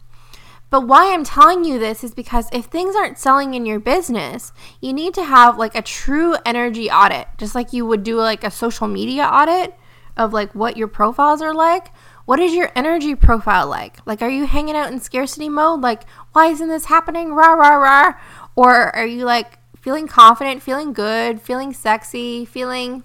But 0.70 0.88
why 0.88 1.12
I'm 1.12 1.24
telling 1.24 1.64
you 1.64 1.78
this 1.78 2.02
is 2.02 2.14
because 2.14 2.48
if 2.50 2.64
things 2.64 2.96
aren't 2.96 3.18
selling 3.18 3.52
in 3.52 3.66
your 3.66 3.78
business, 3.78 4.52
you 4.80 4.94
need 4.94 5.12
to 5.14 5.24
have 5.24 5.58
like 5.58 5.74
a 5.74 5.82
true 5.82 6.34
energy 6.46 6.90
audit, 6.90 7.28
just 7.36 7.54
like 7.54 7.74
you 7.74 7.84
would 7.84 8.02
do 8.02 8.16
like 8.16 8.42
a 8.42 8.50
social 8.50 8.88
media 8.88 9.24
audit 9.24 9.74
of 10.16 10.32
like 10.32 10.54
what 10.54 10.76
your 10.76 10.88
profiles 10.88 11.42
are 11.42 11.54
like. 11.54 11.92
What 12.24 12.38
is 12.38 12.54
your 12.54 12.70
energy 12.76 13.14
profile 13.14 13.66
like? 13.66 13.98
Like, 14.06 14.22
are 14.22 14.30
you 14.30 14.46
hanging 14.46 14.76
out 14.76 14.92
in 14.92 15.00
scarcity 15.00 15.48
mode? 15.48 15.80
Like, 15.80 16.04
why 16.32 16.46
isn't 16.46 16.68
this 16.68 16.84
happening? 16.84 17.32
Rah, 17.32 17.54
rah, 17.54 17.76
rah. 17.76 18.14
Or 18.54 18.94
are 18.94 19.06
you 19.06 19.24
like 19.24 19.58
feeling 19.76 20.06
confident, 20.06 20.62
feeling 20.62 20.92
good, 20.92 21.40
feeling 21.40 21.72
sexy, 21.72 22.44
feeling 22.44 23.02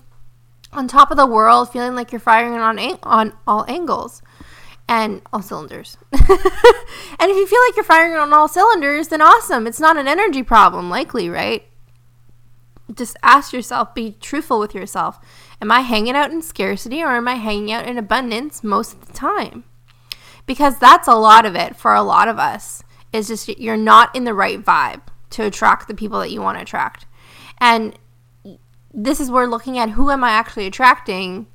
on 0.72 0.88
top 0.88 1.10
of 1.10 1.18
the 1.18 1.26
world, 1.26 1.72
feeling 1.72 1.96
like 1.96 2.12
you're 2.12 2.20
firing 2.20 2.54
on, 2.54 2.80
on 3.04 3.34
all 3.48 3.66
angles? 3.68 4.22
and 4.90 5.22
all 5.34 5.42
cylinders. 5.42 5.98
and 6.14 6.22
if 6.22 7.36
you 7.36 7.48
feel 7.48 7.60
like 7.68 7.76
you're 7.76 7.84
firing 7.84 8.16
on 8.16 8.34
all 8.34 8.48
cylinders, 8.48 9.10
then 9.10 9.22
awesome. 9.22 9.68
It's 9.68 9.80
not 9.80 9.98
an 9.98 10.08
energy 10.08 10.44
problem, 10.44 10.90
likely, 10.90 11.30
right? 11.30 11.68
Just 12.94 13.18
ask 13.22 13.52
yourself, 13.52 13.94
be 13.94 14.16
truthful 14.20 14.60
with 14.60 14.74
yourself. 14.74 15.20
Am 15.62 15.72
I 15.72 15.82
hanging 15.82 16.16
out 16.16 16.32
in 16.32 16.42
scarcity 16.42 17.04
or 17.04 17.12
am 17.12 17.28
I 17.28 17.36
hanging 17.36 17.72
out 17.72 17.88
in 17.88 17.98
abundance 17.98 18.64
most 18.64 18.94
of 18.94 19.08
the 19.08 19.14
time? 19.14 19.66
Because 20.46 20.80
that's 20.80 21.08
a 21.08 21.16
lot 21.16 21.46
of 21.46 21.56
it 21.56 21.76
for 21.76 21.94
a 21.94 22.04
lot 22.04 22.28
of 22.28 22.40
us. 22.40 22.84
Is 23.14 23.28
just 23.28 23.48
you're 23.60 23.78
not 23.78 24.16
in 24.16 24.26
the 24.26 24.34
right 24.34 24.64
vibe 24.64 25.02
to 25.32 25.44
attract 25.44 25.88
the 25.88 25.96
people 25.96 26.20
that 26.20 26.32
you 26.32 26.42
want 26.42 26.58
to 26.58 26.62
attract. 26.62 27.06
And 27.60 27.98
this 28.94 29.20
is 29.20 29.32
where 29.32 29.48
looking 29.48 29.78
at 29.78 29.92
who 29.92 30.10
am 30.10 30.24
I 30.24 30.32
actually 30.32 30.68
attracting 30.68 31.48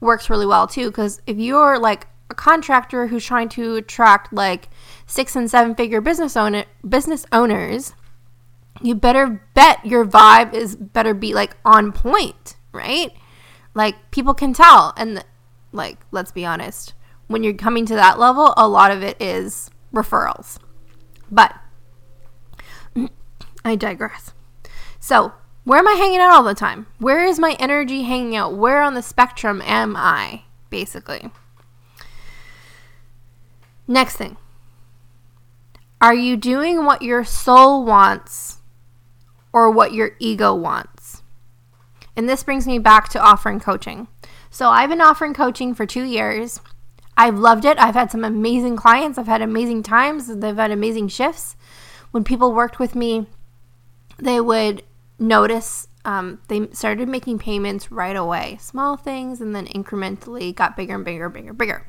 works 0.00 0.30
really 0.30 0.46
well 0.46 0.66
too. 0.66 0.90
Because 0.90 1.20
if 1.26 1.38
you're 1.38 1.78
like 1.78 2.06
a 2.30 2.34
contractor 2.34 3.06
who's 3.06 3.24
trying 3.24 3.48
to 3.50 3.76
attract 3.76 4.32
like 4.32 4.68
six 5.06 5.34
and 5.34 5.50
seven 5.50 5.74
figure 5.74 6.00
business 6.00 6.36
owner 6.36 6.64
business 6.86 7.24
owners, 7.32 7.94
you 8.82 8.94
better 8.94 9.42
bet 9.54 9.84
your 9.84 10.04
vibe 10.04 10.54
is 10.54 10.76
better 10.76 11.14
be 11.14 11.34
like 11.34 11.56
on 11.64 11.92
point, 11.92 12.56
right? 12.72 13.12
Like 13.74 14.10
people 14.10 14.34
can 14.34 14.52
tell 14.52 14.92
and 14.96 15.24
like 15.72 15.98
let's 16.10 16.32
be 16.32 16.44
honest, 16.44 16.94
when 17.26 17.42
you're 17.42 17.54
coming 17.54 17.86
to 17.86 17.94
that 17.94 18.18
level, 18.18 18.54
a 18.56 18.66
lot 18.66 18.90
of 18.90 19.02
it 19.02 19.20
is 19.20 19.70
referrals. 19.92 20.58
But 21.30 21.54
I 23.64 23.76
digress. 23.76 24.32
So, 25.00 25.32
where 25.64 25.78
am 25.78 25.88
I 25.88 25.92
hanging 25.92 26.20
out 26.20 26.32
all 26.32 26.42
the 26.42 26.54
time? 26.54 26.86
Where 26.98 27.24
is 27.24 27.38
my 27.38 27.56
energy 27.60 28.02
hanging 28.02 28.36
out? 28.36 28.54
Where 28.54 28.82
on 28.82 28.94
the 28.94 29.02
spectrum 29.02 29.62
am 29.62 29.96
I, 29.96 30.44
basically? 30.70 31.30
Next 33.86 34.16
thing. 34.16 34.36
Are 36.00 36.14
you 36.14 36.36
doing 36.36 36.84
what 36.84 37.02
your 37.02 37.24
soul 37.24 37.84
wants 37.84 38.57
or 39.52 39.70
what 39.70 39.92
your 39.92 40.12
ego 40.18 40.54
wants? 40.54 41.22
And 42.16 42.28
this 42.28 42.42
brings 42.42 42.66
me 42.66 42.78
back 42.78 43.08
to 43.10 43.20
offering 43.20 43.60
coaching. 43.60 44.08
So 44.50 44.68
I've 44.68 44.90
been 44.90 45.00
offering 45.00 45.34
coaching 45.34 45.74
for 45.74 45.86
two 45.86 46.04
years. 46.04 46.60
I've 47.16 47.38
loved 47.38 47.64
it. 47.64 47.78
I've 47.78 47.94
had 47.94 48.10
some 48.10 48.24
amazing 48.24 48.76
clients. 48.76 49.18
I've 49.18 49.26
had 49.26 49.42
amazing 49.42 49.82
times. 49.82 50.26
They've 50.36 50.56
had 50.56 50.70
amazing 50.70 51.08
shifts. 51.08 51.56
When 52.10 52.24
people 52.24 52.52
worked 52.52 52.78
with 52.78 52.94
me, 52.94 53.26
they 54.18 54.40
would 54.40 54.82
notice 55.18 55.88
um, 56.04 56.40
they 56.48 56.68
started 56.72 57.08
making 57.08 57.38
payments 57.38 57.92
right 57.92 58.16
away, 58.16 58.56
small 58.60 58.96
things, 58.96 59.40
and 59.40 59.54
then 59.54 59.66
incrementally 59.66 60.54
got 60.54 60.76
bigger 60.76 60.94
and 60.94 61.04
bigger, 61.04 61.28
bigger, 61.28 61.52
bigger. 61.52 61.86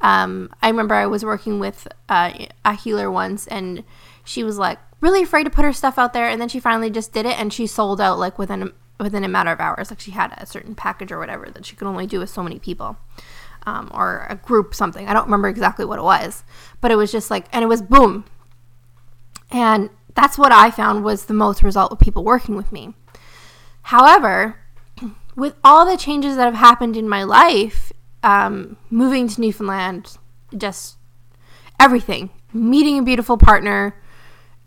Um, 0.00 0.50
I 0.62 0.68
remember 0.68 0.94
I 0.94 1.06
was 1.06 1.24
working 1.24 1.58
with 1.58 1.88
uh, 2.08 2.46
a 2.64 2.74
healer 2.74 3.10
once, 3.10 3.46
and 3.48 3.82
she 4.26 4.44
was 4.44 4.58
like 4.58 4.78
really 5.00 5.22
afraid 5.22 5.44
to 5.44 5.50
put 5.50 5.64
her 5.64 5.72
stuff 5.72 5.98
out 5.98 6.12
there, 6.12 6.28
and 6.28 6.40
then 6.40 6.48
she 6.48 6.60
finally 6.60 6.90
just 6.90 7.12
did 7.12 7.24
it, 7.24 7.38
and 7.38 7.52
she 7.52 7.66
sold 7.66 8.00
out 8.00 8.18
like 8.18 8.38
within 8.38 8.62
a, 8.62 9.02
within 9.02 9.24
a 9.24 9.28
matter 9.28 9.50
of 9.50 9.60
hours. 9.60 9.90
Like 9.90 10.00
she 10.00 10.10
had 10.10 10.34
a 10.36 10.44
certain 10.44 10.74
package 10.74 11.10
or 11.12 11.18
whatever 11.18 11.46
that 11.50 11.64
she 11.64 11.76
could 11.76 11.88
only 11.88 12.06
do 12.06 12.18
with 12.18 12.28
so 12.28 12.42
many 12.42 12.58
people. 12.58 12.98
Um, 13.68 13.90
or 13.92 14.28
a 14.30 14.36
group 14.36 14.76
something. 14.76 15.08
I 15.08 15.12
don't 15.12 15.24
remember 15.24 15.48
exactly 15.48 15.84
what 15.84 15.98
it 15.98 16.02
was, 16.02 16.44
but 16.80 16.92
it 16.92 16.94
was 16.94 17.10
just 17.10 17.32
like, 17.32 17.46
and 17.52 17.64
it 17.64 17.66
was 17.66 17.82
boom. 17.82 18.24
And 19.50 19.90
that's 20.14 20.38
what 20.38 20.52
I 20.52 20.70
found 20.70 21.02
was 21.02 21.24
the 21.24 21.34
most 21.34 21.64
result 21.64 21.90
with 21.90 21.98
people 21.98 22.22
working 22.22 22.54
with 22.54 22.70
me. 22.70 22.94
However, 23.82 24.60
with 25.34 25.54
all 25.64 25.84
the 25.84 25.96
changes 25.96 26.36
that 26.36 26.44
have 26.44 26.54
happened 26.54 26.96
in 26.96 27.08
my 27.08 27.24
life 27.24 27.92
um, 28.22 28.76
moving 28.88 29.28
to 29.28 29.40
Newfoundland, 29.40 30.16
just 30.56 30.96
everything, 31.78 32.30
meeting 32.52 32.98
a 32.98 33.02
beautiful 33.02 33.36
partner, 33.36 33.94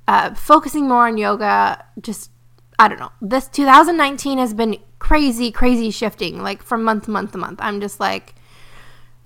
uh, 0.09 0.33
focusing 0.33 0.87
more 0.87 1.05
on 1.05 1.17
yoga, 1.19 1.85
just 2.01 2.31
I 2.79 2.87
don't 2.87 2.99
know. 2.99 3.11
This 3.21 3.47
2019 3.47 4.39
has 4.39 4.55
been 4.55 4.77
crazy, 4.97 5.51
crazy 5.51 5.91
shifting, 5.91 6.41
like 6.41 6.63
from 6.63 6.83
month 6.83 7.05
to 7.05 7.11
month 7.11 7.33
to 7.33 7.37
month. 7.37 7.59
I'm 7.61 7.79
just 7.79 7.99
like, 7.99 8.33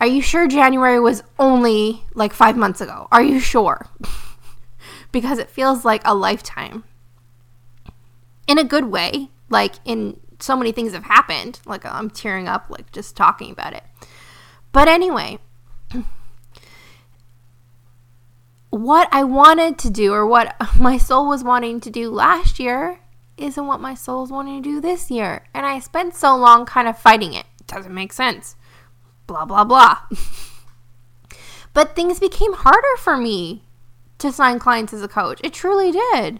are 0.02 0.08
you 0.08 0.22
sure 0.22 0.46
January 0.46 1.00
was 1.00 1.24
only 1.40 2.04
like 2.16 2.34
five 2.34 2.58
months 2.58 2.82
ago? 2.82 3.08
Are 3.13 3.24
you 3.24 3.40
sure? 3.40 3.88
because 5.13 5.40
it 5.40 5.50
feels 5.50 5.86
like 5.86 6.02
a 6.04 6.13
lifetime. 6.13 6.84
In 8.46 8.58
a 8.58 8.66
good 8.66 8.88
way, 8.88 9.30
like 9.50 9.75
in 9.86 10.20
so 10.40 10.58
many 10.58 10.74
things 10.74 10.92
have 10.92 11.06
happened. 11.06 11.62
Like 11.66 11.86
I'm 11.86 12.10
tearing 12.10 12.50
up, 12.50 12.66
like 12.70 12.92
just 12.92 13.16
talking 13.16 13.52
about 13.52 13.72
it. 13.72 13.86
But 14.74 14.90
anyway, 14.90 15.40
what 18.74 19.08
I 19.12 19.24
wanted 19.24 19.77
to 19.80 19.89
do 19.92 20.13
or 20.13 20.25
what 20.25 20.56
my 20.80 20.98
soul 20.98 21.27
was 21.27 21.44
wanting 21.44 21.80
to 21.82 21.92
do 21.92 22.10
last 22.10 22.60
year 22.60 23.00
isn't 23.38 23.68
what 23.68 23.82
my 23.82 23.94
soul's 23.94 24.32
wanting 24.32 24.63
to 24.63 24.70
do 24.70 24.82
this 24.82 25.12
year. 25.12 25.46
And 25.53 25.65
I 25.65 25.80
spent 25.80 26.15
so 26.15 26.36
long 26.36 26.65
kind 26.65 26.88
of 26.88 26.98
fighting 26.98 27.34
it. 27.34 27.46
doesn't 27.68 27.94
make 27.94 28.13
sense. 28.13 28.56
Blah, 29.27 29.46
blah, 29.46 29.63
blah. 29.63 30.00
but 31.74 31.96
things 31.96 32.20
became 32.20 32.53
harder 32.53 32.98
for 32.98 33.15
me 33.15 33.63
to 34.18 34.32
sign 34.32 34.60
clients 34.60 34.94
as 34.94 35.03
a 35.03 35.08
coach. 35.08 35.39
It 35.44 35.53
truly 35.53 35.92
did. 35.92 36.39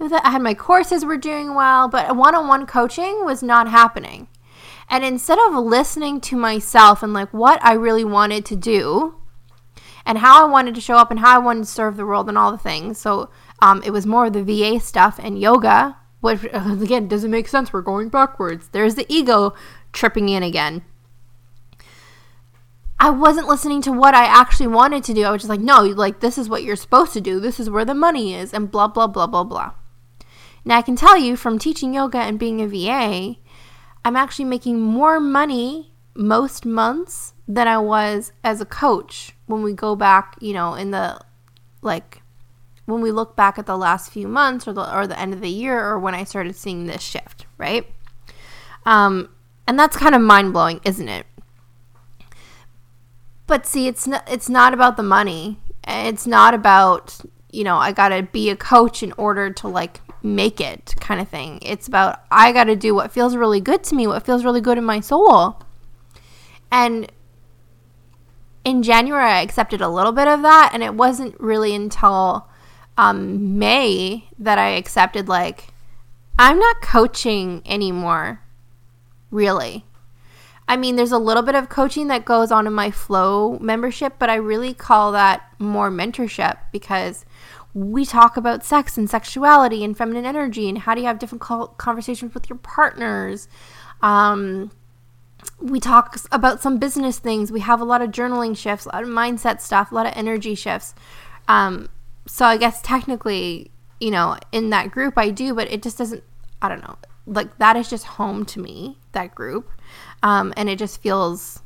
I 0.00 0.30
had 0.30 0.42
my 0.42 0.54
courses 0.54 1.04
were 1.04 1.16
doing 1.16 1.54
well, 1.54 1.88
but 1.88 2.16
one 2.16 2.34
on 2.34 2.48
one 2.48 2.66
coaching 2.66 3.24
was 3.24 3.42
not 3.42 3.68
happening. 3.68 4.28
And 4.88 5.04
instead 5.04 5.38
of 5.38 5.54
listening 5.54 6.20
to 6.22 6.36
myself 6.36 7.02
and 7.02 7.12
like 7.12 7.34
what 7.34 7.62
I 7.62 7.72
really 7.74 8.04
wanted 8.04 8.46
to 8.46 8.56
do 8.56 9.17
and 10.08 10.18
how 10.18 10.44
I 10.44 10.50
wanted 10.50 10.74
to 10.74 10.80
show 10.80 10.96
up 10.96 11.10
and 11.10 11.20
how 11.20 11.36
I 11.36 11.38
wanted 11.38 11.64
to 11.64 11.70
serve 11.70 11.98
the 11.98 12.06
world 12.06 12.30
and 12.30 12.38
all 12.38 12.50
the 12.50 12.56
things, 12.56 12.96
so 12.96 13.28
um, 13.60 13.82
it 13.84 13.90
was 13.90 14.06
more 14.06 14.26
of 14.26 14.32
the 14.32 14.42
VA 14.42 14.80
stuff 14.80 15.20
and 15.22 15.38
yoga, 15.38 15.98
which 16.20 16.42
again 16.52 17.08
doesn't 17.08 17.30
make 17.30 17.46
sense. 17.46 17.72
We're 17.72 17.82
going 17.82 18.08
backwards. 18.08 18.68
There's 18.68 18.94
the 18.94 19.04
ego 19.10 19.54
tripping 19.92 20.30
in 20.30 20.42
again. 20.42 20.82
I 22.98 23.10
wasn't 23.10 23.48
listening 23.48 23.82
to 23.82 23.92
what 23.92 24.14
I 24.14 24.24
actually 24.24 24.68
wanted 24.68 25.04
to 25.04 25.14
do. 25.14 25.24
I 25.24 25.30
was 25.30 25.42
just 25.42 25.50
like, 25.50 25.60
no, 25.60 25.82
like, 25.82 26.20
this 26.20 26.38
is 26.38 26.48
what 26.48 26.64
you're 26.64 26.74
supposed 26.74 27.12
to 27.12 27.20
do. 27.20 27.38
This 27.38 27.60
is 27.60 27.70
where 27.70 27.84
the 27.84 27.94
money 27.94 28.34
is, 28.34 28.54
and 28.54 28.70
blah, 28.70 28.88
blah, 28.88 29.06
blah, 29.06 29.26
blah, 29.26 29.44
blah. 29.44 29.72
Now, 30.64 30.78
I 30.78 30.82
can 30.82 30.96
tell 30.96 31.18
you 31.18 31.36
from 31.36 31.58
teaching 31.58 31.94
yoga 31.94 32.18
and 32.18 32.38
being 32.38 32.60
a 32.60 32.66
VA, 32.66 33.36
I'm 34.04 34.16
actually 34.16 34.46
making 34.46 34.80
more 34.80 35.20
money 35.20 35.92
most 36.14 36.64
months 36.64 37.34
than 37.48 37.66
I 37.66 37.78
was 37.78 38.32
as 38.44 38.60
a 38.60 38.66
coach 38.66 39.32
when 39.46 39.62
we 39.62 39.72
go 39.72 39.96
back, 39.96 40.36
you 40.38 40.52
know, 40.52 40.74
in 40.74 40.90
the 40.90 41.18
like 41.80 42.22
when 42.84 43.00
we 43.00 43.10
look 43.10 43.34
back 43.34 43.58
at 43.58 43.66
the 43.66 43.76
last 43.76 44.12
few 44.12 44.28
months 44.28 44.68
or 44.68 44.74
the 44.74 44.94
or 44.94 45.06
the 45.06 45.18
end 45.18 45.32
of 45.32 45.40
the 45.40 45.48
year 45.48 45.82
or 45.82 45.98
when 45.98 46.14
I 46.14 46.24
started 46.24 46.54
seeing 46.54 46.86
this 46.86 47.02
shift, 47.02 47.46
right? 47.56 47.86
Um, 48.84 49.30
and 49.66 49.78
that's 49.78 49.96
kind 49.96 50.14
of 50.14 50.20
mind 50.20 50.52
blowing, 50.52 50.80
isn't 50.84 51.08
it? 51.08 51.26
But 53.46 53.66
see, 53.66 53.88
it's 53.88 54.06
not 54.06 54.30
it's 54.30 54.50
not 54.50 54.74
about 54.74 54.98
the 54.98 55.02
money. 55.02 55.58
It's 55.86 56.26
not 56.26 56.52
about 56.52 57.18
you 57.50 57.64
know 57.64 57.76
I 57.76 57.92
gotta 57.92 58.22
be 58.22 58.50
a 58.50 58.56
coach 58.56 59.02
in 59.02 59.12
order 59.12 59.50
to 59.50 59.68
like 59.68 60.02
make 60.22 60.60
it 60.60 60.94
kind 61.00 61.20
of 61.20 61.28
thing. 61.28 61.58
It's 61.62 61.88
about 61.88 62.20
I 62.30 62.52
got 62.52 62.64
to 62.64 62.76
do 62.76 62.94
what 62.94 63.12
feels 63.12 63.36
really 63.36 63.60
good 63.60 63.82
to 63.84 63.94
me, 63.94 64.06
what 64.06 64.24
feels 64.24 64.44
really 64.44 64.60
good 64.60 64.78
in 64.78 64.84
my 64.84 65.00
soul. 65.00 65.60
And 66.70 67.10
in 68.68 68.82
January, 68.82 69.24
I 69.24 69.40
accepted 69.40 69.80
a 69.80 69.88
little 69.88 70.12
bit 70.12 70.28
of 70.28 70.42
that. 70.42 70.70
And 70.74 70.82
it 70.82 70.94
wasn't 70.94 71.38
really 71.40 71.74
until 71.74 72.48
um, 72.98 73.58
May 73.58 74.28
that 74.38 74.58
I 74.58 74.70
accepted, 74.70 75.28
like, 75.28 75.68
I'm 76.38 76.58
not 76.58 76.82
coaching 76.82 77.62
anymore, 77.64 78.40
really. 79.30 79.84
I 80.68 80.76
mean, 80.76 80.96
there's 80.96 81.12
a 81.12 81.18
little 81.18 81.42
bit 81.42 81.54
of 81.54 81.70
coaching 81.70 82.08
that 82.08 82.26
goes 82.26 82.52
on 82.52 82.66
in 82.66 82.74
my 82.74 82.90
flow 82.90 83.58
membership, 83.58 84.16
but 84.18 84.28
I 84.28 84.34
really 84.34 84.74
call 84.74 85.12
that 85.12 85.50
more 85.58 85.90
mentorship 85.90 86.58
because 86.70 87.24
we 87.72 88.04
talk 88.04 88.36
about 88.36 88.64
sex 88.64 88.98
and 88.98 89.08
sexuality 89.08 89.82
and 89.82 89.96
feminine 89.96 90.26
energy 90.26 90.68
and 90.68 90.78
how 90.78 90.94
do 90.94 91.00
you 91.00 91.06
have 91.06 91.18
different 91.18 91.42
conversations 91.78 92.34
with 92.34 92.50
your 92.50 92.58
partners. 92.58 93.48
Um, 94.02 94.70
we 95.60 95.80
talk 95.80 96.16
about 96.30 96.60
some 96.62 96.78
business 96.78 97.18
things. 97.18 97.50
We 97.50 97.60
have 97.60 97.80
a 97.80 97.84
lot 97.84 98.02
of 98.02 98.10
journaling 98.10 98.56
shifts, 98.56 98.86
a 98.86 98.90
lot 98.90 99.02
of 99.02 99.08
mindset 99.08 99.60
stuff, 99.60 99.90
a 99.90 99.94
lot 99.94 100.06
of 100.06 100.12
energy 100.16 100.54
shifts. 100.54 100.94
Um, 101.48 101.88
so 102.26 102.44
I 102.44 102.56
guess 102.56 102.80
technically, 102.82 103.70
you 104.00 104.10
know, 104.10 104.36
in 104.52 104.70
that 104.70 104.90
group 104.90 105.18
I 105.18 105.30
do, 105.30 105.54
but 105.54 105.70
it 105.70 105.82
just 105.82 105.98
doesn't, 105.98 106.22
I 106.62 106.68
don't 106.68 106.82
know, 106.82 106.96
like 107.26 107.58
that 107.58 107.76
is 107.76 107.90
just 107.90 108.04
home 108.04 108.44
to 108.46 108.60
me, 108.60 108.98
that 109.12 109.34
group. 109.34 109.70
Um, 110.22 110.52
and 110.56 110.68
it 110.68 110.78
just 110.78 111.00
feels 111.00 111.62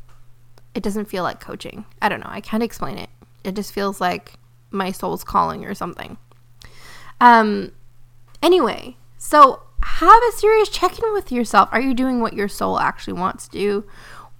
it 0.74 0.82
doesn't 0.82 1.04
feel 1.06 1.22
like 1.22 1.40
coaching. 1.40 1.84
I 2.00 2.08
don't 2.08 2.20
know. 2.20 2.30
I 2.30 2.40
can't 2.40 2.62
explain 2.62 2.96
it. 2.96 3.10
It 3.44 3.54
just 3.54 3.72
feels 3.72 4.00
like 4.00 4.34
my 4.70 4.90
soul's 4.90 5.22
calling 5.22 5.64
or 5.66 5.74
something. 5.74 6.16
Um 7.20 7.72
anyway, 8.42 8.96
so 9.18 9.62
have 10.04 10.22
a 10.28 10.36
serious 10.36 10.68
check-in 10.68 11.12
with 11.12 11.32
yourself. 11.32 11.68
Are 11.72 11.80
you 11.80 11.94
doing 11.94 12.20
what 12.20 12.32
your 12.32 12.48
soul 12.48 12.78
actually 12.78 13.14
wants 13.14 13.48
to 13.48 13.58
do? 13.58 13.84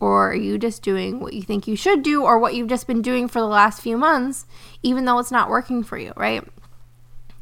Or 0.01 0.33
are 0.33 0.35
you 0.35 0.59
just 0.59 0.83
doing 0.83 1.21
what 1.21 1.33
you 1.33 1.43
think 1.43 1.69
you 1.69 1.77
should 1.77 2.03
do 2.03 2.25
or 2.25 2.39
what 2.39 2.55
you've 2.55 2.69
just 2.69 2.89
been 2.89 3.03
doing 3.03 3.29
for 3.29 3.41
the 3.41 3.47
last 3.47 3.81
few 3.81 3.97
months, 3.97 4.47
even 4.83 5.05
though 5.05 5.21
it's 5.21 5.31
not 5.31 5.49
working 5.49 5.85
for 5.85 5.97
you, 5.97 6.13
right? 6.17 6.43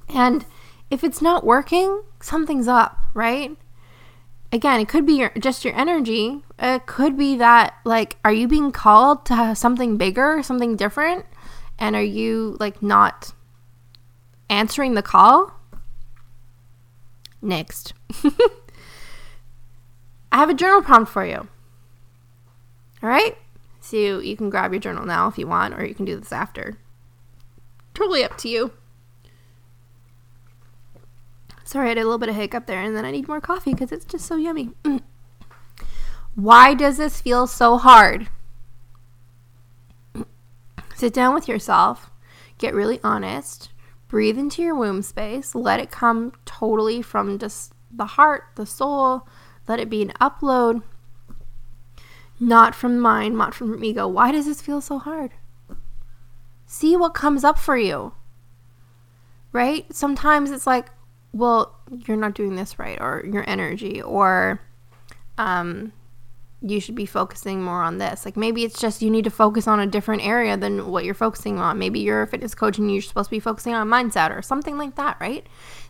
And 0.09 0.45
if 0.91 1.03
it's 1.03 1.23
not 1.23 1.45
working, 1.45 2.03
something's 2.21 2.69
up, 2.69 2.99
right? 3.15 3.57
Again, 4.53 4.81
it 4.81 4.89
could 4.89 5.07
be 5.07 5.15
your, 5.15 5.31
just 5.39 5.65
your 5.65 5.75
energy. 5.75 6.43
It 6.59 6.85
could 6.85 7.17
be 7.17 7.37
that, 7.37 7.75
like, 7.85 8.19
are 8.25 8.33
you 8.33 8.49
being 8.49 8.73
called 8.73 9.25
to 9.27 9.55
something 9.55 9.97
bigger, 9.97 10.43
something 10.43 10.77
different? 10.77 11.25
And 11.79 11.97
are 11.97 12.03
you, 12.03 12.57
like, 12.61 12.83
not 12.83 13.33
answering 14.51 14.95
the 14.95 15.03
call? 15.03 15.59
Next. 17.43 17.95
I 20.33 20.37
have 20.37 20.51
a 20.51 20.55
journal 20.55 20.83
prompt 20.83 21.11
for 21.11 21.25
you. 21.25 21.49
All 23.03 23.09
right? 23.09 23.37
So 23.81 23.97
you 23.97 24.37
can 24.37 24.51
grab 24.51 24.73
your 24.73 24.81
journal 24.81 25.07
now 25.07 25.29
if 25.29 25.39
you 25.39 25.47
want, 25.47 25.75
or 25.75 25.85
you 25.85 25.95
can 25.95 26.05
do 26.05 26.17
this 26.17 26.33
after. 26.33 26.79
Totally 27.95 28.23
up 28.23 28.37
to 28.39 28.49
you. 28.49 28.73
Sorry, 31.65 31.87
I 31.87 31.89
had 31.91 31.99
a 31.99 32.03
little 32.03 32.19
bit 32.19 32.29
of 32.29 32.35
hiccup 32.35 32.67
there, 32.67 32.83
and 32.83 32.97
then 32.97 33.05
I 33.05 33.11
need 33.11 33.29
more 33.29 33.41
coffee 33.41 33.73
because 33.73 33.93
it's 33.93 34.05
just 34.05 34.27
so 34.27 34.37
yummy. 34.37 34.71
Mm. 34.85 35.03
Why 36.35 36.75
does 36.75 36.97
this 36.97 37.21
feel 37.21 37.47
so 37.47 37.79
hard? 37.79 38.29
Sit 40.95 41.13
down 41.13 41.35
with 41.35 41.49
yourself, 41.49 42.11
get 42.59 42.75
really 42.75 43.01
honest, 43.03 43.71
breathe 44.11 44.37
into 44.37 44.61
your 44.61 44.75
womb 44.75 45.03
space, 45.03 45.55
let 45.55 45.79
it 45.79 45.91
come 45.91 46.33
totally 46.45 47.01
from 47.01 47.39
just 47.39 47.73
the 47.91 48.05
heart, 48.05 48.43
the 48.57 48.67
soul, 48.67 49.27
let 49.69 49.79
it 49.79 49.89
be 49.89 50.03
an 50.03 50.13
upload, 50.21 50.83
not 52.41 52.75
from 52.75 52.99
mind, 52.99 53.39
not 53.39 53.55
from 53.55 53.83
ego. 53.85 54.09
Why 54.09 54.33
does 54.33 54.47
this 54.47 54.61
feel 54.61 54.81
so 54.81 54.99
hard? 54.99 55.31
See 56.67 56.97
what 56.97 57.15
comes 57.15 57.45
up 57.45 57.59
for 57.59 57.77
you. 57.77 58.13
Right? 59.53 59.93
Sometimes 59.95 60.51
it's 60.51 60.67
like, 60.67 60.89
well, 61.33 61.79
you're 62.07 62.17
not 62.17 62.35
doing 62.35 62.57
this 62.57 62.79
right, 62.79 63.01
or 63.01 63.25
your 63.31 63.49
energy, 63.49 64.03
or 64.03 64.61
um, 65.39 65.93
you 66.63 66.81
should 66.81 66.95
be 66.95 67.07
focusing 67.07 67.63
more 67.63 67.83
on 67.83 67.99
this. 67.99 68.25
Like 68.25 68.37
maybe 68.37 68.65
it's 68.65 68.81
just 68.81 69.03
you 69.03 69.11
need 69.11 69.25
to 69.25 69.31
focus 69.31 69.67
on 69.67 69.81
a 69.81 69.87
different 69.87 70.25
area 70.25 70.57
than 70.57 70.89
what 70.89 71.05
you're 71.05 71.15
focusing 71.15 71.59
on. 71.59 71.79
Maybe 71.79 72.01
you're 72.01 72.23
a 72.23 72.27
fitness 72.27 72.55
coach 72.55 72.79
and 72.79 72.93
you're 72.93 73.03
supposed 73.03 73.29
to 73.29 73.37
be 73.37 73.41
focusing 73.41 73.75
on 73.75 73.89
mindset 73.89 74.37
or 74.37 74.43
something 74.43 74.77
like 74.77 74.97
that, 74.97 75.17
right? 75.21 75.47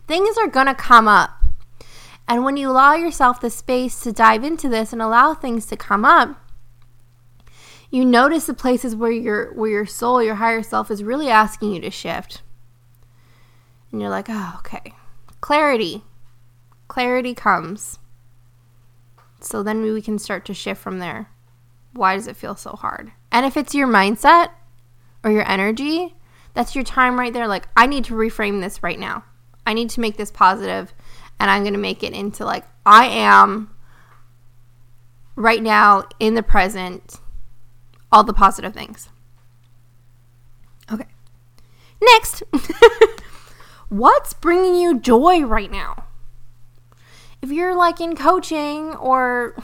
Things 0.07 0.37
are 0.39 0.47
going 0.47 0.67
to 0.67 0.75
come 0.75 1.09
up. 1.09 1.31
And 2.29 2.45
when 2.45 2.57
you 2.57 2.71
allow 2.71 2.95
yourself 2.95 3.41
the 3.41 3.51
space 3.51 4.01
to 4.03 4.13
dive 4.13 4.45
into 4.45 4.69
this 4.69 4.93
and 4.93 5.03
allow 5.03 5.35
things 5.35 5.67
to 5.67 5.77
come 5.77 6.05
up, 6.05 6.37
you 7.91 8.05
notice 8.05 8.47
the 8.47 8.55
places 8.55 8.95
where 8.95 9.11
your 9.11 9.53
where 9.55 9.71
your 9.71 9.87
soul, 9.87 10.23
your 10.23 10.37
higher 10.37 10.63
self 10.63 10.93
is 10.93 11.03
really 11.03 11.29
asking 11.29 11.73
you 11.73 11.81
to 11.81 11.91
shift. 11.91 12.43
And 13.91 14.01
you're 14.01 14.11
like, 14.11 14.27
"Oh, 14.29 14.55
okay 14.59 14.95
clarity. 15.41 16.03
Clarity 16.89 17.35
comes. 17.35 17.99
So 19.41 19.63
then 19.63 19.83
we 19.83 20.03
can 20.03 20.19
start 20.19 20.45
to 20.47 20.55
shift 20.55 20.81
from 20.81 20.99
there. 20.99 21.29
Why 21.93 22.15
does 22.15 22.27
it 22.27 22.37
feel 22.37 22.57
so 22.57 22.73
hard? 22.73 23.13
And 23.33 23.47
if 23.47 23.57
it's 23.57 23.75
your 23.75 23.89
mindset 23.89 24.51
or 25.25 25.31
your 25.31 25.49
energy, 25.49 26.15
that's 26.55 26.75
your 26.75 26.85
time 26.85 27.19
right 27.19 27.33
there. 27.33 27.49
Like, 27.49 27.69
I 27.77 27.87
need 27.87 28.05
to 28.05 28.15
reframe 28.15 28.61
this 28.61 28.83
right 28.83 28.99
now. 28.99 29.25
I 29.67 29.73
need 29.73 29.91
to 29.91 30.01
make 30.01 30.17
this 30.17 30.31
positive, 30.31 30.93
and 31.39 31.51
I'm 31.51 31.63
going 31.63 31.75
to 31.75 31.79
make 31.79 32.03
it 32.03 32.13
into 32.13 32.45
like, 32.45 32.65
I 32.85 33.07
am 33.07 33.75
right 35.37 35.63
now 35.63 36.05
in 36.19 36.35
the 36.35 36.43
present, 36.43 37.21
all 38.11 38.25
the 38.25 38.33
positive 38.33 38.75
things. 38.75 39.09
Okay. 40.93 41.07
Next. 42.01 42.43
what's 43.89 44.33
bringing 44.35 44.77
you 44.77 44.99
joy 44.99 45.43
right 45.43 45.71
now? 45.71 46.05
If 47.43 47.51
you're 47.51 47.75
like 47.75 48.01
in 48.01 48.17
coaching 48.17 48.95
or 48.97 49.57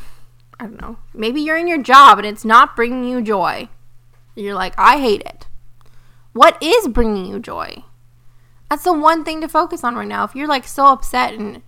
I 0.58 0.64
don't 0.64 0.80
know, 0.80 0.98
maybe 1.12 1.40
you're 1.40 1.58
in 1.58 1.68
your 1.68 1.82
job 1.82 2.18
and 2.18 2.26
it's 2.26 2.44
not 2.44 2.76
bringing 2.76 3.04
you 3.04 3.20
joy. 3.22 3.68
You're 4.34 4.54
like, 4.54 4.74
I 4.78 4.98
hate 4.98 5.22
it. 5.22 5.46
What 6.32 6.62
is 6.62 6.88
bringing 6.88 7.26
you 7.26 7.38
joy? 7.38 7.84
That's 8.70 8.84
the 8.84 8.92
one 8.92 9.24
thing 9.24 9.40
to 9.40 9.48
focus 9.48 9.84
on 9.84 9.94
right 9.94 10.08
now. 10.08 10.24
If 10.24 10.34
you're 10.34 10.48
like 10.48 10.66
so 10.66 10.86
upset 10.86 11.34
and 11.34 11.62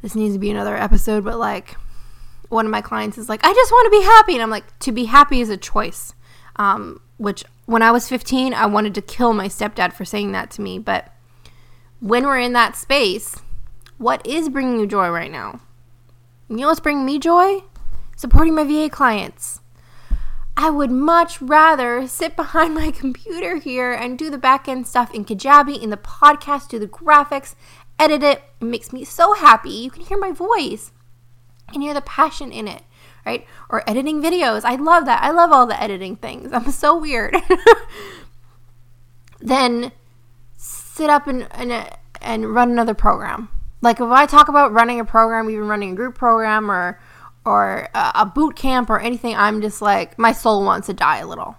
this 0.00 0.14
needs 0.14 0.34
to 0.34 0.38
be 0.38 0.50
another 0.50 0.76
episode, 0.76 1.24
but 1.24 1.38
like 1.38 1.76
one 2.48 2.66
of 2.66 2.72
my 2.72 2.80
clients 2.80 3.18
is 3.18 3.28
like, 3.28 3.44
I 3.44 3.52
just 3.52 3.70
want 3.70 3.86
to 3.86 3.98
be 3.98 4.04
happy. 4.04 4.32
And 4.34 4.42
I'm 4.42 4.50
like, 4.50 4.78
to 4.80 4.92
be 4.92 5.04
happy 5.04 5.40
is 5.40 5.48
a 5.48 5.56
choice. 5.56 6.14
Um, 6.56 7.00
which 7.16 7.44
when 7.66 7.82
I 7.82 7.92
was 7.92 8.08
15, 8.08 8.52
I 8.52 8.66
wanted 8.66 8.94
to 8.96 9.02
kill 9.02 9.32
my 9.32 9.48
stepdad 9.48 9.92
for 9.92 10.04
saying 10.04 10.32
that 10.32 10.50
to 10.52 10.62
me. 10.62 10.78
But 10.78 11.12
when 12.00 12.26
we're 12.26 12.40
in 12.40 12.52
that 12.52 12.76
space, 12.76 13.36
what 14.02 14.26
is 14.26 14.48
bringing 14.48 14.80
you 14.80 14.86
joy 14.86 15.08
right 15.10 15.30
now? 15.30 15.60
You 16.48 16.56
know 16.56 16.66
what's 16.66 16.80
bringing 16.80 17.06
me 17.06 17.20
joy? 17.20 17.62
Supporting 18.16 18.54
my 18.54 18.64
VA 18.64 18.90
clients. 18.90 19.60
I 20.56 20.70
would 20.70 20.90
much 20.90 21.40
rather 21.40 22.08
sit 22.08 22.34
behind 22.34 22.74
my 22.74 22.90
computer 22.90 23.56
here 23.56 23.92
and 23.92 24.18
do 24.18 24.28
the 24.28 24.38
back 24.38 24.68
end 24.68 24.88
stuff 24.88 25.14
in 25.14 25.24
Kajabi, 25.24 25.80
in 25.80 25.90
the 25.90 25.96
podcast, 25.96 26.68
do 26.68 26.80
the 26.80 26.88
graphics, 26.88 27.54
edit 27.96 28.24
it. 28.24 28.42
It 28.60 28.64
makes 28.64 28.92
me 28.92 29.04
so 29.04 29.34
happy. 29.34 29.70
You 29.70 29.90
can 29.90 30.02
hear 30.02 30.18
my 30.18 30.32
voice 30.32 30.90
and 31.72 31.80
hear 31.80 31.94
the 31.94 32.00
passion 32.00 32.50
in 32.50 32.66
it, 32.66 32.82
right? 33.24 33.46
Or 33.70 33.88
editing 33.88 34.20
videos. 34.20 34.64
I 34.64 34.74
love 34.74 35.06
that. 35.06 35.22
I 35.22 35.30
love 35.30 35.52
all 35.52 35.66
the 35.66 35.80
editing 35.80 36.16
things. 36.16 36.52
I'm 36.52 36.72
so 36.72 36.98
weird. 36.98 37.36
then 39.40 39.92
sit 40.56 41.08
up 41.08 41.28
and, 41.28 41.46
and, 41.52 41.88
and 42.20 42.52
run 42.52 42.72
another 42.72 42.94
program. 42.94 43.48
Like 43.82 44.00
if 44.00 44.08
I 44.08 44.26
talk 44.26 44.48
about 44.48 44.72
running 44.72 45.00
a 45.00 45.04
program, 45.04 45.50
even 45.50 45.66
running 45.66 45.92
a 45.92 45.96
group 45.96 46.14
program 46.14 46.70
or 46.70 47.00
or 47.44 47.88
a 47.92 48.24
boot 48.24 48.54
camp 48.54 48.88
or 48.88 49.00
anything, 49.00 49.34
I'm 49.34 49.60
just 49.60 49.82
like 49.82 50.18
my 50.18 50.32
soul 50.32 50.64
wants 50.64 50.86
to 50.86 50.94
die 50.94 51.18
a 51.18 51.26
little. 51.26 51.56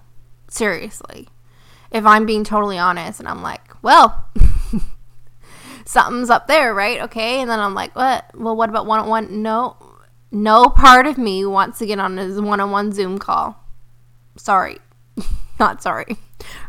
Seriously. 0.49 1.27
If 1.91 2.05
I'm 2.05 2.25
being 2.25 2.43
totally 2.43 2.77
honest 2.79 3.19
and 3.19 3.27
I'm 3.27 3.43
like, 3.43 3.83
well, 3.83 4.29
something's 5.85 6.29
up 6.29 6.47
there, 6.47 6.73
right? 6.73 7.01
Okay. 7.01 7.41
And 7.41 7.49
then 7.49 7.59
I'm 7.59 7.75
like, 7.75 7.95
what? 7.95 8.25
Well, 8.33 8.55
what 8.55 8.69
about 8.69 8.85
one 8.85 9.01
on 9.01 9.09
one? 9.09 9.41
No, 9.43 9.75
no 10.31 10.69
part 10.69 11.05
of 11.05 11.17
me 11.17 11.45
wants 11.45 11.79
to 11.79 11.85
get 11.85 11.99
on 11.99 12.17
a 12.17 12.41
one 12.41 12.61
on 12.61 12.71
one 12.71 12.93
Zoom 12.93 13.19
call. 13.19 13.57
Sorry. 14.37 14.77
Not 15.59 15.83
sorry. 15.83 16.17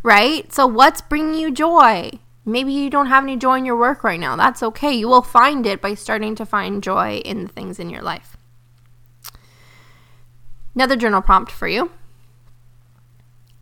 Right? 0.02 0.52
So, 0.52 0.66
what's 0.66 1.00
bringing 1.00 1.40
you 1.40 1.50
joy? 1.50 2.18
Maybe 2.46 2.72
you 2.72 2.90
don't 2.90 3.06
have 3.06 3.24
any 3.24 3.36
joy 3.36 3.56
in 3.58 3.64
your 3.64 3.76
work 3.76 4.04
right 4.04 4.20
now. 4.20 4.36
That's 4.36 4.62
okay. 4.62 4.92
You 4.92 5.08
will 5.08 5.22
find 5.22 5.64
it 5.66 5.80
by 5.80 5.94
starting 5.94 6.34
to 6.34 6.44
find 6.44 6.82
joy 6.82 7.22
in 7.24 7.44
the 7.44 7.48
things 7.48 7.78
in 7.78 7.88
your 7.88 8.02
life. 8.02 8.36
Another 10.74 10.96
journal 10.96 11.22
prompt 11.22 11.50
for 11.50 11.68
you. 11.68 11.90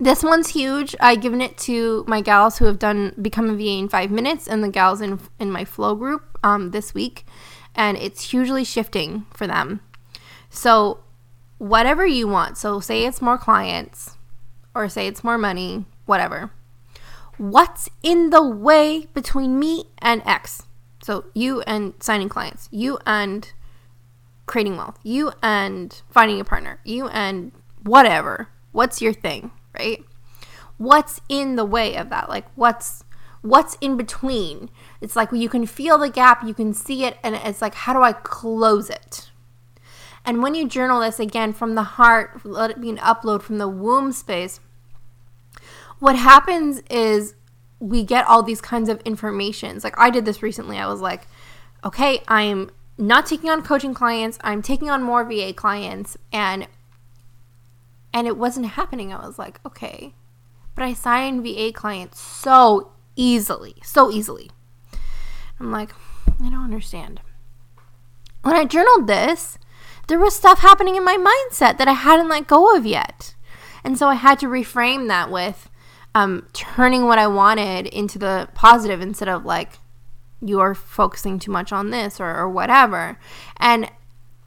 This 0.01 0.25
one's 0.25 0.49
huge. 0.49 0.97
I've 0.99 1.21
given 1.21 1.41
it 1.41 1.57
to 1.59 2.05
my 2.09 2.21
gals 2.21 2.59
who 2.59 2.65
have 2.65 2.81
done 2.81 3.15
Become 3.23 3.51
a 3.51 3.55
VA 3.55 3.79
in 3.79 3.89
five 3.89 4.11
minutes 4.11 4.49
and 4.49 4.65
the 4.65 4.69
gals 4.69 5.01
in, 5.01 5.21
in 5.39 5.53
my 5.53 5.65
flow 5.65 5.95
group 5.95 6.39
um, 6.43 6.73
this 6.73 6.93
week. 6.93 7.25
And 7.77 7.97
it's 7.97 8.31
hugely 8.31 8.65
shifting 8.65 9.27
for 9.33 9.47
them. 9.47 9.81
So, 10.51 11.05
whatever 11.59 12.05
you 12.05 12.27
want. 12.27 12.59
So, 12.59 12.81
say 12.81 13.05
it's 13.05 13.23
more 13.23 13.39
clients 13.39 14.17
or 14.75 14.89
say 14.89 15.07
it's 15.07 15.23
more 15.23 15.39
money, 15.39 15.85
whatever 16.05 16.51
what's 17.43 17.89
in 18.05 18.31
the 18.31 18.43
way 18.43 19.07
between 19.15 19.59
me 19.59 19.87
and 19.99 20.23
X? 20.25 20.63
So 21.03 21.25
you 21.35 21.61
and 21.63 21.93
signing 21.99 22.29
clients, 22.29 22.69
you 22.71 23.01
and 23.05 23.53
creating 24.47 24.77
wealth, 24.77 25.01
you 25.03 25.33
and 25.43 26.01
finding 26.09 26.39
a 26.39 26.45
partner, 26.45 26.79
you 26.85 27.09
and 27.09 27.51
whatever. 27.83 28.49
What's 28.71 29.03
your 29.03 29.13
thing, 29.13 29.51
right? 29.77 30.05
What's 30.79 31.21
in 31.29 31.57
the 31.57 31.65
way 31.65 31.97
of 31.97 32.11
that? 32.11 32.29
Like 32.29 32.47
what's 32.55 33.03
what's 33.41 33.77
in 33.81 33.97
between? 33.97 34.71
It's 35.01 35.17
like 35.17 35.33
you 35.33 35.49
can 35.49 35.67
feel 35.67 35.99
the 35.99 36.11
gap, 36.11 36.45
you 36.47 36.55
can 36.55 36.73
see 36.73 37.05
it, 37.05 37.19
and 37.25 37.35
it's 37.35 37.61
like 37.61 37.75
how 37.75 37.93
do 37.93 38.03
I 38.03 38.13
close 38.13 38.89
it? 38.89 39.33
And 40.25 40.45
when 40.45 40.55
you 40.55 40.69
journal 40.69 41.01
this 41.01 41.19
again 41.19 41.53
from 41.53 41.75
the 41.75 41.83
heart, 41.83 42.43
let 42.45 42.71
it 42.71 42.81
be 42.81 42.91
an 42.91 42.99
upload 42.99 43.43
from 43.43 43.59
the 43.59 43.69
womb 43.69 44.13
space 44.13 44.61
what 46.03 46.17
happens 46.17 46.83
is 46.91 47.37
we 47.79 48.03
get 48.03 48.27
all 48.27 48.43
these 48.43 48.61
kinds 48.61 48.89
of 48.89 49.01
informations. 49.03 49.85
Like 49.85 49.95
I 49.97 50.11
did 50.11 50.25
this 50.25 50.43
recently. 50.43 50.77
I 50.77 50.89
was 50.89 51.01
like, 51.01 51.29
okay, 51.85 52.23
I'm 52.27 52.71
not 52.99 53.25
taking 53.25 53.49
on 53.49 53.63
coaching 53.63 53.95
clients. 53.95 54.37
I'm 54.43 54.63
taking 54.63 54.91
on 54.91 55.05
more 55.05 55.25
VA 55.25 55.53
clients 55.53 56.17
and 56.33 56.67
and 58.13 58.27
it 58.27 58.37
wasn't 58.37 58.67
happening. 58.67 59.13
I 59.13 59.25
was 59.25 59.39
like, 59.39 59.61
okay. 59.65 60.13
But 60.75 60.83
I 60.83 60.93
signed 60.93 61.45
VA 61.45 61.71
clients 61.73 62.21
so 62.21 62.91
easily, 63.15 63.77
so 63.85 64.11
easily. 64.11 64.51
I'm 65.61 65.71
like, 65.71 65.93
I 66.43 66.51
don't 66.51 66.65
understand. 66.65 67.21
When 68.43 68.57
I 68.57 68.65
journaled 68.65 69.07
this, 69.07 69.57
there 70.09 70.19
was 70.19 70.35
stuff 70.35 70.59
happening 70.63 70.97
in 70.97 71.05
my 71.05 71.17
mindset 71.17 71.79
that 71.79 71.87
I 71.87 71.93
hadn't 71.93 72.29
let 72.29 72.49
go 72.49 72.75
of 72.75 72.85
yet. 72.85 73.37
And 73.85 73.97
so 73.97 74.09
I 74.09 74.15
had 74.15 74.41
to 74.41 74.47
reframe 74.47 75.07
that 75.07 75.31
with 75.31 75.69
um, 76.15 76.47
turning 76.53 77.07
what 77.07 77.19
I 77.19 77.27
wanted 77.27 77.87
into 77.87 78.19
the 78.19 78.49
positive 78.55 79.01
instead 79.01 79.29
of 79.29 79.45
like, 79.45 79.79
you're 80.45 80.75
focusing 80.75 81.39
too 81.39 81.53
much 81.53 81.73
on 81.73 81.91
this 81.91 82.21
or, 82.21 82.35
or 82.37 82.49
whatever. 82.49 83.19
And 83.59 83.91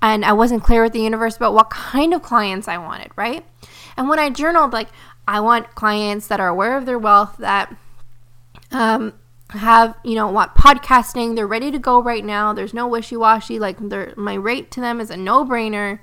and 0.01 0.23
I 0.23 0.33
wasn't 0.33 0.63
clear 0.63 0.83
with 0.83 0.93
the 0.93 1.01
universe 1.01 1.35
about 1.35 1.53
what 1.53 1.69
kind 1.71 2.13
of 2.13 2.21
clients 2.21 2.67
I 2.67 2.77
wanted, 2.77 3.11
right? 3.15 3.43
And 3.97 4.07
when 4.07 4.19
I 4.19 4.29
journaled, 4.29 4.71
like, 4.71 4.89
I 5.27 5.39
want 5.39 5.73
clients 5.73 6.27
that 6.27 6.39
are 6.39 6.49
aware 6.49 6.77
of 6.77 6.85
their 6.85 6.99
wealth, 6.99 7.37
that 7.39 7.75
um, 8.71 9.13
have, 9.51 9.95
you 10.03 10.13
know, 10.13 10.27
want 10.27 10.53
podcasting, 10.53 11.35
they're 11.35 11.47
ready 11.47 11.71
to 11.71 11.79
go 11.79 12.03
right 12.03 12.23
now. 12.23 12.53
There's 12.53 12.73
no 12.73 12.87
wishy 12.87 13.17
washy. 13.17 13.57
Like, 13.57 13.79
my 14.15 14.35
rate 14.35 14.69
to 14.71 14.81
them 14.81 14.99
is 14.99 15.09
a 15.09 15.17
no 15.17 15.43
brainer. 15.43 15.99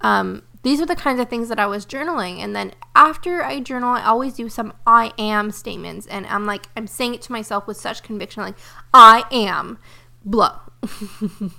Um, 0.00 0.42
these 0.64 0.80
are 0.80 0.86
the 0.86 0.96
kinds 0.96 1.20
of 1.20 1.28
things 1.28 1.50
that 1.50 1.60
I 1.60 1.66
was 1.66 1.84
journaling. 1.84 2.38
And 2.38 2.56
then 2.56 2.72
after 2.96 3.42
I 3.44 3.60
journal, 3.60 3.90
I 3.90 4.02
always 4.02 4.32
do 4.32 4.48
some 4.48 4.72
I 4.86 5.12
am 5.18 5.50
statements. 5.50 6.06
And 6.06 6.26
I'm 6.26 6.46
like, 6.46 6.66
I'm 6.74 6.86
saying 6.86 7.14
it 7.14 7.22
to 7.22 7.32
myself 7.32 7.66
with 7.66 7.76
such 7.76 8.02
conviction, 8.02 8.42
like, 8.42 8.56
I 8.92 9.24
am 9.30 9.78
blah. 10.24 10.60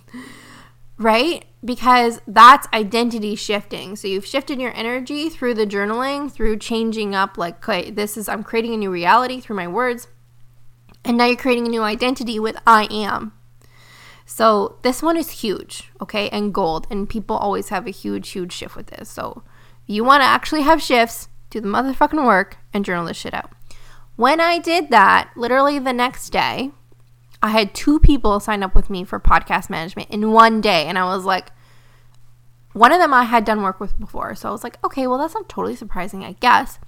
right? 0.98 1.46
Because 1.64 2.20
that's 2.28 2.68
identity 2.74 3.36
shifting. 3.36 3.96
So 3.96 4.08
you've 4.08 4.26
shifted 4.26 4.60
your 4.60 4.74
energy 4.76 5.30
through 5.30 5.54
the 5.54 5.68
journaling, 5.68 6.32
through 6.32 6.58
changing 6.58 7.14
up, 7.14 7.38
like, 7.38 7.58
okay, 7.58 7.92
this 7.92 8.18
is, 8.18 8.28
I'm 8.28 8.44
creating 8.44 8.74
a 8.74 8.78
new 8.78 8.92
reality 8.92 9.40
through 9.40 9.58
my 9.58 9.68
words. 9.68 10.08
And 11.04 11.18
now 11.18 11.26
you're 11.26 11.38
creating 11.38 11.68
a 11.68 11.70
new 11.70 11.84
identity 11.84 12.40
with 12.40 12.58
I 12.66 12.88
am. 12.90 13.34
So 14.26 14.78
this 14.82 15.04
one 15.04 15.18
is 15.18 15.30
huge, 15.30 15.92
okay, 16.02 16.30
and 16.30 16.54
gold. 16.54 16.88
And 16.90 17.08
people 17.08 17.38
always 17.38 17.70
have 17.70 17.88
a 17.88 17.92
huge, 17.92 18.30
huge 18.30 18.52
shift 18.52 18.76
with 18.76 18.88
this. 18.88 19.10
So 19.10 19.44
if 19.84 19.96
you 19.96 20.04
want 20.04 20.22
to 20.22 20.28
actually 20.28 20.64
have 20.64 20.82
shifts, 20.82 21.30
do 21.50 21.62
the 21.62 21.68
motherfucking 21.68 22.26
work, 22.26 22.58
and 22.74 22.84
journal 22.84 23.06
this 23.06 23.18
shit 23.18 23.34
out. 23.34 23.52
When 24.16 24.42
I 24.42 24.58
did 24.58 24.90
that, 24.90 25.30
literally 25.36 25.78
the 25.78 25.94
next 25.94 26.30
day, 26.32 26.72
I 27.44 27.50
had 27.50 27.76
two 27.76 28.00
people 28.00 28.40
sign 28.40 28.64
up 28.64 28.74
with 28.74 28.90
me 28.90 29.04
for 29.04 29.20
podcast 29.20 29.70
management 29.70 30.10
in 30.10 30.32
one 30.32 30.62
day. 30.62 30.86
And 30.86 30.98
I 30.98 31.06
was 31.06 31.26
like, 31.26 31.52
one 32.74 32.92
of 32.92 33.00
them 33.00 33.14
I 33.14 33.24
had 33.24 33.46
done 33.46 33.62
work 33.62 33.80
with 33.80 33.98
before. 34.00 34.36
So 34.36 34.50
I 34.50 34.52
was 34.52 34.64
like, 34.64 34.84
okay, 34.84 35.06
well, 35.06 35.20
that's 35.20 35.34
not 35.34 35.48
totally 35.48 35.76
surprising, 35.76 36.24
I 36.24 36.34
guess. 36.34 36.80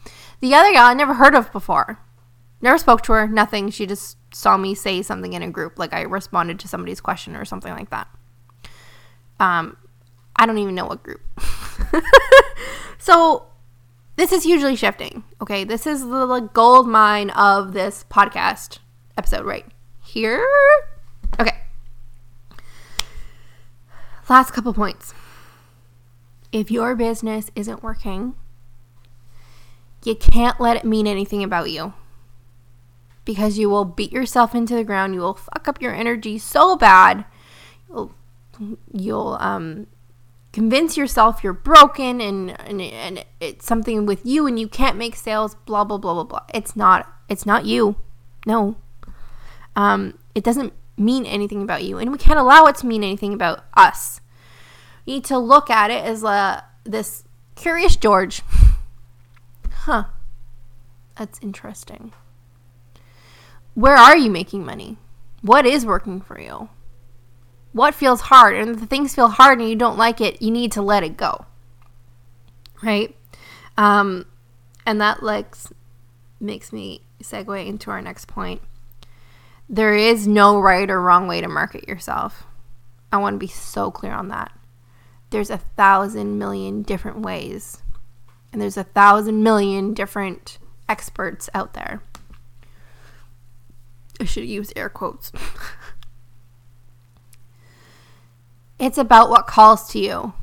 The 0.41 0.53
other 0.53 0.71
gal 0.71 0.87
I 0.87 0.93
never 0.93 1.13
heard 1.13 1.35
of 1.35 1.51
before. 1.51 1.99
Never 2.61 2.77
spoke 2.77 3.03
to 3.03 3.13
her, 3.13 3.27
nothing. 3.27 3.69
She 3.69 3.85
just 3.85 4.16
saw 4.33 4.57
me 4.57 4.75
say 4.75 5.01
something 5.01 5.33
in 5.33 5.41
a 5.41 5.49
group, 5.49 5.79
like 5.79 5.93
I 5.93 6.01
responded 6.01 6.59
to 6.59 6.67
somebody's 6.67 7.01
question 7.01 7.35
or 7.35 7.45
something 7.45 7.71
like 7.71 7.89
that. 7.89 8.07
Um, 9.39 9.77
I 10.35 10.45
don't 10.45 10.57
even 10.57 10.75
know 10.75 10.85
what 10.85 11.03
group. 11.03 11.21
so 12.97 13.45
this 14.15 14.31
is 14.31 14.43
hugely 14.43 14.75
shifting. 14.75 15.23
Okay, 15.41 15.63
this 15.63 15.87
is 15.87 16.01
the 16.01 16.25
like, 16.25 16.53
gold 16.53 16.87
mine 16.87 17.29
of 17.31 17.73
this 17.73 18.05
podcast 18.09 18.79
episode 19.17 19.45
right 19.45 19.65
here. 20.03 20.45
Okay. 21.39 21.55
Last 24.29 24.51
couple 24.51 24.73
points. 24.73 25.13
If 26.51 26.71
your 26.71 26.95
business 26.95 27.51
isn't 27.55 27.83
working, 27.83 28.35
you 30.03 30.15
can't 30.15 30.59
let 30.59 30.77
it 30.77 30.85
mean 30.85 31.07
anything 31.07 31.43
about 31.43 31.69
you 31.69 31.93
because 33.27 33.57
you 33.57 33.69
will 33.69 33.83
beat 33.83 34.13
yourself 34.13 34.55
into 34.55 34.73
the 34.73 34.85
ground. 34.85 35.13
You 35.13 35.19
will 35.19 35.33
fuck 35.33 35.67
up 35.67 35.81
your 35.81 35.93
energy 35.93 36.39
so 36.39 36.77
bad. 36.77 37.25
You'll, 37.89 38.15
you'll 38.93 39.37
um, 39.41 39.87
convince 40.53 40.95
yourself 40.95 41.43
you're 41.43 41.51
broken 41.51 42.21
and, 42.21 42.59
and 42.61 42.81
and 42.81 43.25
it's 43.41 43.65
something 43.65 44.05
with 44.05 44.25
you 44.25 44.47
and 44.47 44.57
you 44.57 44.69
can't 44.69 44.97
make 44.97 45.13
sales. 45.13 45.55
Blah 45.65 45.83
blah 45.83 45.97
blah 45.97 46.13
blah 46.13 46.23
blah. 46.23 46.45
It's 46.53 46.75
not. 46.75 47.13
It's 47.27 47.45
not 47.45 47.65
you. 47.65 47.97
No. 48.45 48.77
Um, 49.75 50.17
it 50.33 50.45
doesn't 50.45 50.71
mean 50.95 51.25
anything 51.25 51.61
about 51.61 51.83
you, 51.83 51.97
and 51.97 52.13
we 52.13 52.17
can't 52.17 52.39
allow 52.39 52.63
it 52.67 52.77
to 52.77 52.87
mean 52.87 53.03
anything 53.03 53.33
about 53.33 53.65
us. 53.75 54.21
You 55.05 55.15
need 55.15 55.25
to 55.25 55.37
look 55.37 55.69
at 55.69 55.91
it 55.91 56.01
as 56.01 56.23
uh, 56.23 56.61
this 56.85 57.25
curious 57.55 57.97
George. 57.97 58.41
huh. 59.71 60.05
That's 61.17 61.39
interesting. 61.41 62.13
Where 63.77 63.95
are 63.95 64.17
you 64.17 64.31
making 64.31 64.65
money? 64.65 64.97
What 65.43 65.67
is 65.67 65.85
working 65.85 66.19
for 66.19 66.41
you? 66.41 66.69
What 67.73 67.93
feels 67.93 68.21
hard? 68.21 68.55
And 68.55 68.71
if 68.71 68.79
the 68.79 68.87
things 68.87 69.13
feel 69.13 69.27
hard 69.27 69.59
and 69.59 69.69
you 69.69 69.75
don't 69.75 69.99
like 69.99 70.19
it, 70.19 70.41
you 70.41 70.49
need 70.49 70.71
to 70.71 70.81
let 70.81 71.03
it 71.03 71.15
go. 71.15 71.45
Right? 72.81 73.15
Um, 73.77 74.25
and 74.87 74.99
that 74.99 75.21
like 75.21 75.53
makes 76.39 76.73
me 76.73 77.01
segue 77.21 77.67
into 77.67 77.91
our 77.91 78.01
next 78.01 78.27
point. 78.27 78.63
There 79.69 79.93
is 79.93 80.27
no 80.27 80.59
right 80.59 80.89
or 80.89 80.99
wrong 80.99 81.27
way 81.27 81.39
to 81.39 81.47
market 81.47 81.87
yourself. 81.87 82.47
I 83.11 83.17
want 83.17 83.35
to 83.35 83.37
be 83.37 83.45
so 83.45 83.91
clear 83.91 84.13
on 84.13 84.29
that. 84.29 84.51
There's 85.29 85.51
a 85.51 85.59
thousand 85.59 86.39
million 86.39 86.81
different 86.81 87.19
ways, 87.19 87.83
and 88.51 88.59
there's 88.59 88.75
a 88.75 88.83
thousand 88.83 89.43
million 89.43 89.93
different 89.93 90.57
experts 90.89 91.47
out 91.53 91.75
there. 91.75 92.01
I 94.19 94.25
should 94.25 94.45
use 94.45 94.73
air 94.75 94.89
quotes. 94.89 95.31
it's 98.79 98.97
about 98.97 99.29
what 99.29 99.47
calls 99.47 99.89
to 99.91 99.99
you, 99.99 100.33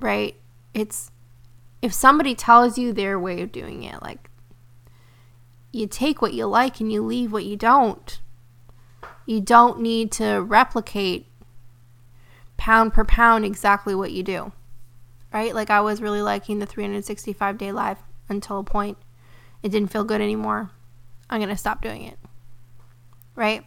right? 0.00 0.36
It's 0.72 1.10
if 1.82 1.92
somebody 1.92 2.34
tells 2.34 2.78
you 2.78 2.92
their 2.92 3.18
way 3.18 3.42
of 3.42 3.52
doing 3.52 3.82
it, 3.82 4.02
like 4.02 4.30
you 5.70 5.86
take 5.86 6.22
what 6.22 6.34
you 6.34 6.46
like 6.46 6.80
and 6.80 6.90
you 6.90 7.02
leave 7.02 7.32
what 7.32 7.44
you 7.44 7.56
don't. 7.56 8.20
You 9.26 9.40
don't 9.40 9.80
need 9.80 10.12
to 10.12 10.40
replicate 10.40 11.26
pound 12.56 12.92
per 12.92 13.04
pound 13.04 13.44
exactly 13.44 13.94
what 13.94 14.12
you 14.12 14.22
do. 14.22 14.52
Right? 15.32 15.54
Like 15.54 15.70
I 15.70 15.80
was 15.80 16.00
really 16.00 16.22
liking 16.22 16.58
the 16.58 16.66
365 16.66 17.58
day 17.58 17.72
live 17.72 17.98
until 18.28 18.60
a 18.60 18.64
point 18.64 18.96
it 19.62 19.70
didn't 19.70 19.90
feel 19.90 20.04
good 20.04 20.20
anymore. 20.20 20.70
I'm 21.28 21.40
going 21.40 21.50
to 21.50 21.56
stop 21.56 21.82
doing 21.82 22.04
it. 22.04 22.18
Right? 23.34 23.64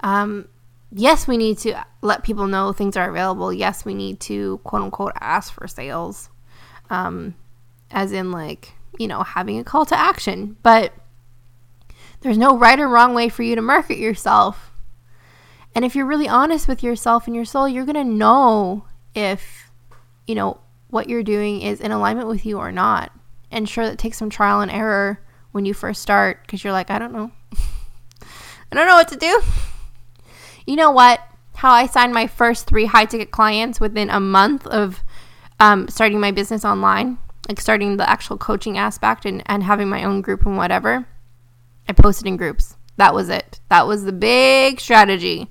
Um, 0.00 0.48
yes, 0.90 1.26
we 1.26 1.36
need 1.36 1.58
to 1.58 1.84
let 2.00 2.24
people 2.24 2.46
know 2.46 2.72
things 2.72 2.96
are 2.96 3.08
available. 3.08 3.52
Yes, 3.52 3.84
we 3.84 3.94
need 3.94 4.20
to 4.20 4.58
quote 4.64 4.82
unquote 4.82 5.12
ask 5.20 5.52
for 5.52 5.68
sales. 5.68 6.28
Um, 6.90 7.34
as 7.90 8.12
in, 8.12 8.32
like, 8.32 8.72
you 8.98 9.06
know, 9.06 9.22
having 9.22 9.58
a 9.58 9.64
call 9.64 9.86
to 9.86 9.98
action. 9.98 10.56
But 10.62 10.92
there's 12.20 12.38
no 12.38 12.56
right 12.56 12.78
or 12.78 12.88
wrong 12.88 13.14
way 13.14 13.28
for 13.28 13.42
you 13.42 13.54
to 13.54 13.62
market 13.62 13.98
yourself. 13.98 14.70
And 15.74 15.84
if 15.84 15.94
you're 15.94 16.06
really 16.06 16.28
honest 16.28 16.68
with 16.68 16.82
yourself 16.82 17.26
and 17.26 17.34
your 17.34 17.44
soul, 17.44 17.68
you're 17.68 17.84
going 17.86 17.94
to 17.94 18.04
know 18.04 18.84
if, 19.14 19.70
you 20.26 20.34
know, 20.34 20.58
what 20.88 21.08
you're 21.08 21.22
doing 21.22 21.62
is 21.62 21.80
in 21.80 21.92
alignment 21.92 22.28
with 22.28 22.44
you 22.44 22.58
or 22.58 22.70
not. 22.70 23.10
And 23.50 23.68
sure, 23.68 23.86
that 23.86 23.98
takes 23.98 24.18
some 24.18 24.30
trial 24.30 24.60
and 24.60 24.70
error 24.70 25.20
when 25.52 25.64
you 25.64 25.74
first 25.74 26.02
start 26.02 26.40
because 26.42 26.64
you're 26.64 26.72
like, 26.72 26.90
I 26.90 26.98
don't 26.98 27.12
know. 27.12 27.30
I 28.72 28.74
don't 28.74 28.86
know 28.86 28.96
what 28.96 29.08
to 29.08 29.16
do. 29.16 29.42
You 30.66 30.76
know 30.76 30.90
what? 30.90 31.20
How 31.56 31.70
I 31.70 31.86
signed 31.86 32.12
my 32.12 32.26
first 32.26 32.66
three 32.66 32.86
high 32.86 33.04
ticket 33.04 33.30
clients 33.30 33.78
within 33.78 34.10
a 34.10 34.18
month 34.18 34.66
of 34.66 35.02
um, 35.60 35.86
starting 35.88 36.18
my 36.18 36.32
business 36.32 36.64
online, 36.64 37.18
like 37.48 37.60
starting 37.60 37.96
the 37.96 38.08
actual 38.08 38.38
coaching 38.38 38.78
aspect 38.78 39.24
and, 39.24 39.42
and 39.46 39.62
having 39.62 39.88
my 39.88 40.02
own 40.02 40.22
group 40.22 40.44
and 40.44 40.56
whatever. 40.56 41.06
I 41.88 41.92
posted 41.92 42.26
in 42.26 42.36
groups. 42.36 42.76
That 42.96 43.14
was 43.14 43.28
it. 43.28 43.60
That 43.68 43.86
was 43.86 44.04
the 44.04 44.12
big 44.12 44.80
strategy. 44.80 45.50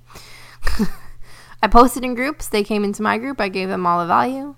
I 1.64 1.68
posted 1.68 2.04
in 2.04 2.16
groups. 2.16 2.48
They 2.48 2.64
came 2.64 2.84
into 2.84 3.04
my 3.04 3.18
group. 3.18 3.40
I 3.40 3.50
gave 3.50 3.70
them 3.70 3.86
all 3.86 4.00
the 4.00 4.08
value. 4.08 4.56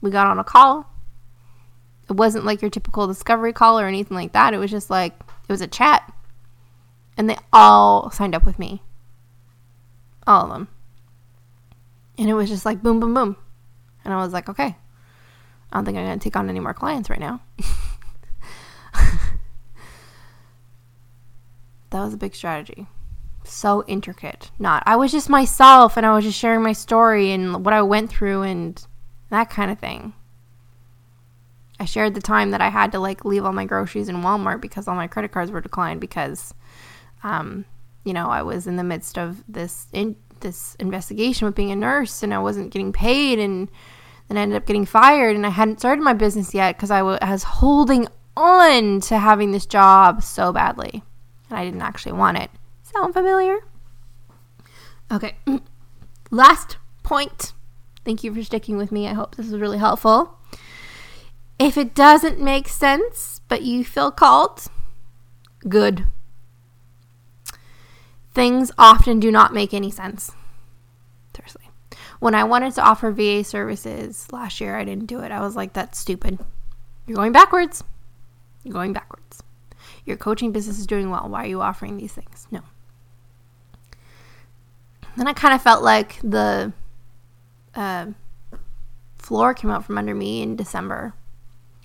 We 0.00 0.10
got 0.10 0.26
on 0.26 0.38
a 0.38 0.44
call. 0.44 0.90
It 2.08 2.16
wasn't 2.16 2.44
like 2.44 2.62
your 2.62 2.70
typical 2.70 3.06
discovery 3.06 3.52
call 3.52 3.78
or 3.78 3.86
anything 3.86 4.16
like 4.16 4.32
that. 4.32 4.54
It 4.54 4.58
was 4.58 4.70
just 4.70 4.88
like, 4.90 5.12
it 5.48 5.52
was 5.52 5.60
a 5.60 5.66
chat. 5.66 6.12
And 7.16 7.28
they 7.28 7.36
all 7.52 8.10
signed 8.10 8.34
up 8.34 8.46
with 8.46 8.58
me. 8.58 8.82
All 10.26 10.44
of 10.44 10.50
them. 10.50 10.68
And 12.16 12.28
it 12.28 12.34
was 12.34 12.48
just 12.48 12.64
like 12.64 12.82
boom, 12.82 13.00
boom, 13.00 13.14
boom. 13.14 13.36
And 14.04 14.14
I 14.14 14.18
was 14.18 14.32
like, 14.32 14.48
okay, 14.48 14.76
I 15.72 15.76
don't 15.76 15.84
think 15.84 15.98
I'm 15.98 16.04
going 16.04 16.18
to 16.18 16.22
take 16.22 16.36
on 16.36 16.48
any 16.48 16.60
more 16.60 16.74
clients 16.74 17.10
right 17.10 17.20
now. 17.20 17.40
that 21.90 22.00
was 22.00 22.14
a 22.14 22.18
big 22.18 22.34
strategy. 22.34 22.86
So 23.44 23.84
intricate. 23.86 24.50
Not, 24.58 24.82
I 24.86 24.96
was 24.96 25.12
just 25.12 25.28
myself 25.28 25.96
and 25.96 26.04
I 26.06 26.14
was 26.14 26.24
just 26.24 26.38
sharing 26.38 26.62
my 26.62 26.72
story 26.72 27.32
and 27.32 27.64
what 27.64 27.74
I 27.74 27.82
went 27.82 28.10
through 28.10 28.42
and 28.42 28.84
that 29.30 29.50
kind 29.50 29.70
of 29.70 29.78
thing. 29.78 30.14
I 31.80 31.84
shared 31.84 32.14
the 32.14 32.20
time 32.20 32.50
that 32.50 32.60
I 32.60 32.68
had 32.68 32.92
to 32.92 32.98
like 32.98 33.24
leave 33.24 33.44
all 33.44 33.52
my 33.52 33.64
groceries 33.64 34.08
in 34.08 34.16
Walmart 34.16 34.60
because 34.60 34.88
all 34.88 34.96
my 34.96 35.06
credit 35.06 35.32
cards 35.32 35.50
were 35.50 35.60
declined 35.60 36.00
because, 36.00 36.54
um, 37.22 37.64
you 38.04 38.12
know, 38.12 38.28
I 38.28 38.42
was 38.42 38.66
in 38.66 38.76
the 38.76 38.84
midst 38.84 39.18
of 39.18 39.44
this 39.48 39.86
in 39.92 40.16
this 40.40 40.74
investigation 40.76 41.46
with 41.46 41.54
being 41.54 41.70
a 41.70 41.76
nurse 41.76 42.22
and 42.22 42.32
I 42.32 42.38
wasn't 42.38 42.70
getting 42.70 42.92
paid 42.92 43.38
and 43.38 43.68
then 44.28 44.36
I 44.36 44.42
ended 44.42 44.56
up 44.56 44.66
getting 44.66 44.86
fired 44.86 45.34
and 45.36 45.46
I 45.46 45.50
hadn't 45.50 45.80
started 45.80 46.02
my 46.02 46.12
business 46.12 46.54
yet 46.54 46.76
because 46.76 46.90
I 46.90 47.02
was 47.02 47.42
holding 47.42 48.06
on 48.36 49.00
to 49.00 49.18
having 49.18 49.50
this 49.50 49.66
job 49.66 50.22
so 50.22 50.52
badly 50.52 51.02
and 51.48 51.58
I 51.58 51.64
didn't 51.64 51.82
actually 51.82 52.12
want 52.12 52.38
it. 52.38 52.50
Sound 52.82 53.14
familiar? 53.14 53.58
Okay. 55.10 55.36
Last 56.30 56.76
point. 57.02 57.52
Thank 58.04 58.22
you 58.22 58.34
for 58.34 58.42
sticking 58.42 58.76
with 58.76 58.92
me. 58.92 59.08
I 59.08 59.14
hope 59.14 59.34
this 59.34 59.50
was 59.50 59.60
really 59.60 59.78
helpful. 59.78 60.38
If 61.58 61.76
it 61.76 61.94
doesn't 61.94 62.40
make 62.40 62.68
sense, 62.68 63.40
but 63.48 63.62
you 63.62 63.84
feel 63.84 64.12
called, 64.12 64.66
good. 65.68 66.06
Things 68.32 68.70
often 68.78 69.18
do 69.18 69.32
not 69.32 69.52
make 69.52 69.74
any 69.74 69.90
sense. 69.90 70.32
Seriously. 71.34 71.68
When 72.20 72.34
I 72.34 72.44
wanted 72.44 72.74
to 72.74 72.82
offer 72.82 73.10
VA 73.10 73.42
services 73.42 74.28
last 74.30 74.60
year, 74.60 74.76
I 74.76 74.84
didn't 74.84 75.06
do 75.06 75.20
it. 75.20 75.32
I 75.32 75.40
was 75.40 75.56
like, 75.56 75.72
that's 75.72 75.98
stupid. 75.98 76.38
You're 77.06 77.16
going 77.16 77.32
backwards. 77.32 77.82
You're 78.62 78.74
going 78.74 78.92
backwards. 78.92 79.42
Your 80.04 80.16
coaching 80.16 80.52
business 80.52 80.78
is 80.78 80.86
doing 80.86 81.10
well. 81.10 81.28
Why 81.28 81.44
are 81.44 81.48
you 81.48 81.60
offering 81.60 81.96
these 81.96 82.12
things? 82.12 82.46
No. 82.50 82.60
Then 85.16 85.26
I 85.26 85.32
kind 85.32 85.54
of 85.54 85.62
felt 85.62 85.82
like 85.82 86.20
the 86.22 86.72
uh, 87.74 88.06
floor 89.16 89.54
came 89.54 89.70
out 89.70 89.84
from 89.84 89.98
under 89.98 90.14
me 90.14 90.42
in 90.42 90.54
December 90.54 91.14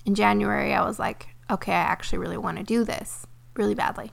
in 0.04 0.14
January, 0.14 0.74
I 0.74 0.84
was 0.84 0.98
like, 0.98 1.28
okay, 1.50 1.72
I 1.72 1.76
actually 1.76 2.18
really 2.18 2.36
want 2.36 2.58
to 2.58 2.64
do 2.64 2.84
this 2.84 3.26
really 3.54 3.74
badly. 3.74 4.12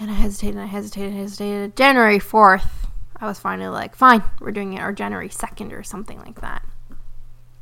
And 0.00 0.10
I 0.10 0.14
hesitated, 0.14 0.56
and 0.56 0.64
I 0.64 0.66
hesitated, 0.66 1.12
and 1.12 1.20
hesitated. 1.20 1.76
January 1.76 2.18
4th, 2.18 2.68
I 3.16 3.26
was 3.26 3.38
finally 3.38 3.68
like, 3.68 3.94
fine, 3.94 4.22
we're 4.40 4.50
doing 4.50 4.72
it, 4.74 4.82
or 4.82 4.92
January 4.92 5.28
2nd, 5.28 5.72
or 5.72 5.82
something 5.82 6.18
like 6.18 6.40
that. 6.40 6.66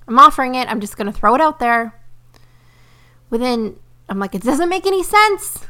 I'm 0.08 0.18
offering 0.18 0.54
it, 0.54 0.68
I'm 0.68 0.80
just 0.80 0.96
going 0.96 1.06
to 1.06 1.12
throw 1.12 1.34
it 1.34 1.40
out 1.40 1.58
there. 1.58 2.00
Within, 3.28 3.78
I'm 4.08 4.18
like, 4.18 4.34
it 4.34 4.42
doesn't 4.42 4.68
make 4.68 4.86
any 4.86 5.02
sense. 5.02 5.66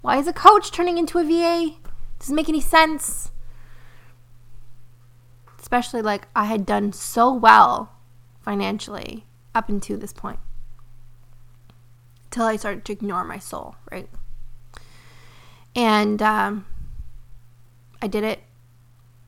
Why 0.00 0.18
is 0.18 0.28
a 0.28 0.32
coach 0.32 0.70
turning 0.70 0.98
into 0.98 1.18
a 1.18 1.24
VA? 1.24 1.76
Doesn't 2.18 2.36
make 2.36 2.48
any 2.48 2.60
sense. 2.60 3.32
Especially 5.58 6.02
like 6.02 6.28
I 6.36 6.44
had 6.44 6.66
done 6.66 6.92
so 6.92 7.32
well 7.32 7.93
financially 8.44 9.24
up 9.54 9.68
until 9.68 9.98
this 9.98 10.12
point. 10.12 10.38
Till 12.30 12.44
I 12.44 12.56
started 12.56 12.84
to 12.84 12.92
ignore 12.92 13.24
my 13.24 13.38
soul, 13.38 13.76
right? 13.90 14.08
And 15.74 16.20
um, 16.22 16.66
I 18.02 18.06
did 18.06 18.24
it. 18.24 18.40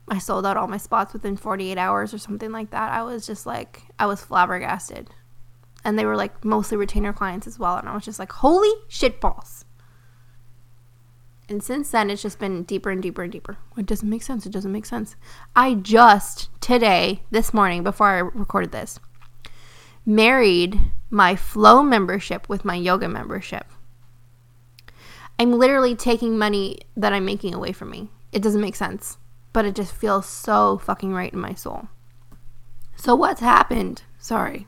I 0.09 0.19
sold 0.19 0.47
out 0.47 0.57
all 0.57 0.69
my 0.69 0.77
spots 0.77 1.13
within 1.13 1.37
48 1.37 1.79
hours 1.79 2.15
or 2.15 2.19
something 2.19 2.53
like 2.53 2.71
that. 2.71 2.93
I 2.93 3.03
was 3.03 3.27
just 3.27 3.47
like, 3.47 3.83
I 3.99 4.07
was 4.07 4.23
flabbergasted. 4.23 5.11
And 5.85 5.99
they 5.99 6.05
were 6.05 6.17
like 6.17 6.45
mostly 6.45 6.77
retainer 6.77 7.13
clients 7.13 7.47
as 7.47 7.59
well. 7.59 7.77
And 7.77 7.89
I 7.89 7.95
was 7.95 8.05
just 8.05 8.19
like, 8.19 8.31
holy 8.31 8.73
shit 8.89 9.21
balls. 9.21 9.65
And 11.49 11.63
since 11.63 11.91
then, 11.91 12.11
it's 12.11 12.23
just 12.23 12.39
been 12.39 12.65
deeper 12.65 12.91
and 12.91 13.01
deeper 13.01 13.23
and 13.23 13.31
deeper. 13.31 13.57
It 13.77 13.87
doesn't 13.87 14.09
make 14.09 14.23
sense. 14.23 14.47
It 14.47 14.53
doesn't 14.53 14.73
make 14.73 14.87
sense. 14.87 15.15
I 15.55 15.75
just 15.75 16.51
today, 16.61 17.23
this 17.31 17.55
morning, 17.55 17.85
before 17.85 18.09
I 18.09 18.19
recorded 18.19 18.73
this, 18.73 18.99
married 20.07 20.81
my 21.11 21.35
flow 21.35 21.83
membership 21.83 22.49
with 22.49 22.65
my 22.65 22.77
yoga 22.77 23.09
membership. 23.09 23.67
I'm 25.39 25.53
literally 25.53 25.95
taking 25.95 26.39
money 26.39 26.79
that 26.97 27.13
I'm 27.13 27.27
making 27.27 27.53
away 27.53 27.73
from 27.73 27.91
me. 27.91 28.09
It 28.33 28.43
doesn't 28.43 28.61
make 28.61 28.77
sense, 28.77 29.19
but 29.53 29.65
it 29.65 29.75
just 29.75 29.95
feels 29.95 30.27
so 30.27 30.79
fucking 30.79 31.13
right 31.13 31.33
in 31.33 31.39
my 31.39 31.55
soul. 31.55 31.89
So, 32.97 33.15
what's 33.15 33.41
happened? 33.41 34.03
Sorry, 34.19 34.67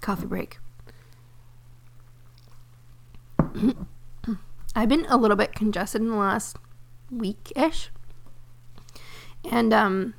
coffee 0.00 0.26
break. 0.26 0.58
I've 4.74 4.88
been 4.88 5.06
a 5.08 5.16
little 5.16 5.36
bit 5.36 5.54
congested 5.54 6.00
in 6.00 6.08
the 6.08 6.16
last 6.16 6.56
week 7.10 7.52
ish. 7.54 7.90
And, 9.48 9.72
um, 9.72 10.14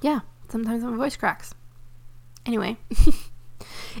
yeah, 0.00 0.20
sometimes 0.48 0.82
my 0.82 0.96
voice 0.96 1.16
cracks. 1.16 1.54
Anyway. 2.46 2.78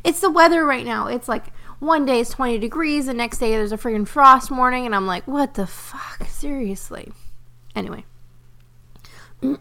It's 0.04 0.20
the 0.20 0.30
weather 0.30 0.64
right 0.64 0.84
now. 0.84 1.06
It's 1.08 1.28
like 1.28 1.46
one 1.78 2.04
day 2.04 2.20
it's 2.20 2.30
20 2.30 2.58
degrees, 2.58 3.06
the 3.06 3.14
next 3.14 3.38
day 3.38 3.52
there's 3.52 3.72
a 3.72 3.78
freaking 3.78 4.06
frost 4.06 4.50
warning, 4.50 4.84
and 4.84 4.94
I'm 4.94 5.06
like, 5.06 5.26
what 5.26 5.54
the 5.54 5.66
fuck? 5.66 6.26
Seriously. 6.28 7.12
Anyway. 7.74 8.04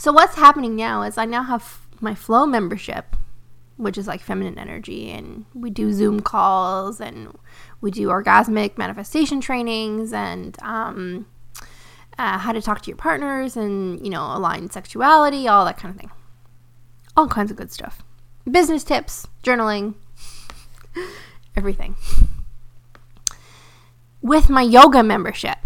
So, 0.00 0.12
what's 0.12 0.36
happening 0.36 0.76
now 0.76 1.02
is 1.02 1.18
I 1.18 1.24
now 1.24 1.42
have 1.42 1.80
my 2.00 2.14
Flow 2.14 2.46
membership, 2.46 3.16
which 3.76 3.98
is 3.98 4.06
like 4.06 4.20
feminine 4.20 4.56
energy, 4.56 5.10
and 5.10 5.44
we 5.54 5.70
do 5.70 5.92
Zoom 5.92 6.20
calls 6.20 7.00
and 7.00 7.36
we 7.80 7.90
do 7.90 8.06
orgasmic 8.06 8.78
manifestation 8.78 9.40
trainings 9.40 10.12
and 10.12 10.56
um, 10.62 11.26
uh, 12.16 12.38
how 12.38 12.52
to 12.52 12.62
talk 12.62 12.80
to 12.82 12.90
your 12.90 12.96
partners 12.96 13.56
and, 13.56 14.00
you 14.04 14.08
know, 14.08 14.22
align 14.22 14.70
sexuality, 14.70 15.48
all 15.48 15.64
that 15.64 15.78
kind 15.78 15.92
of 15.92 16.00
thing. 16.00 16.12
All 17.16 17.26
kinds 17.26 17.50
of 17.50 17.56
good 17.56 17.72
stuff 17.72 18.00
business 18.48 18.84
tips, 18.84 19.26
journaling, 19.42 19.94
everything. 21.56 21.96
With 24.22 24.48
my 24.48 24.62
yoga 24.62 25.02
membership. 25.02 25.58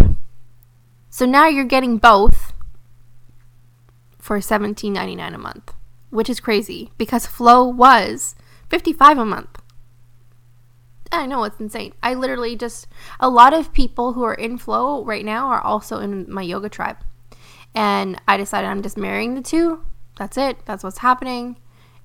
So 1.11 1.27
now 1.27 1.47
you're 1.47 1.65
getting 1.65 1.99
both 1.99 2.53
for 4.19 4.39
$17.99 4.39 5.35
a 5.35 5.39
month, 5.39 5.75
which 6.11 6.31
is 6.31 6.41
crazy 6.41 6.91
because 6.97 7.27
Flow 7.27 7.65
was 7.65 8.35
55 8.71 9.19
a 9.19 9.25
month. 9.25 9.63
I 11.11 11.27
know 11.27 11.45
it's 11.45 11.61
insane. 11.61 11.93
I 12.03 12.15
literally 12.15 12.57
just 12.57 12.87
a 13.21 13.29
lot 13.29 13.53
of 13.53 13.73
people 13.75 14.15
who 14.15 14.23
are 14.23 14.35
in 14.35 14.57
Flow 14.57 15.05
right 15.05 15.25
now 15.25 15.49
are 15.49 15.61
also 15.61 15.99
in 15.99 16.33
my 16.33 16.43
yoga 16.43 16.71
tribe. 16.71 16.97
And 17.75 18.21
I 18.27 18.39
decided 18.39 18.69
I'm 18.69 18.83
just 18.83 18.97
marrying 18.97 19.35
the 19.35 19.43
two. 19.43 19.85
That's 20.17 20.39
it. 20.39 20.65
That's 20.65 20.83
what's 20.83 20.99
happening 20.99 21.57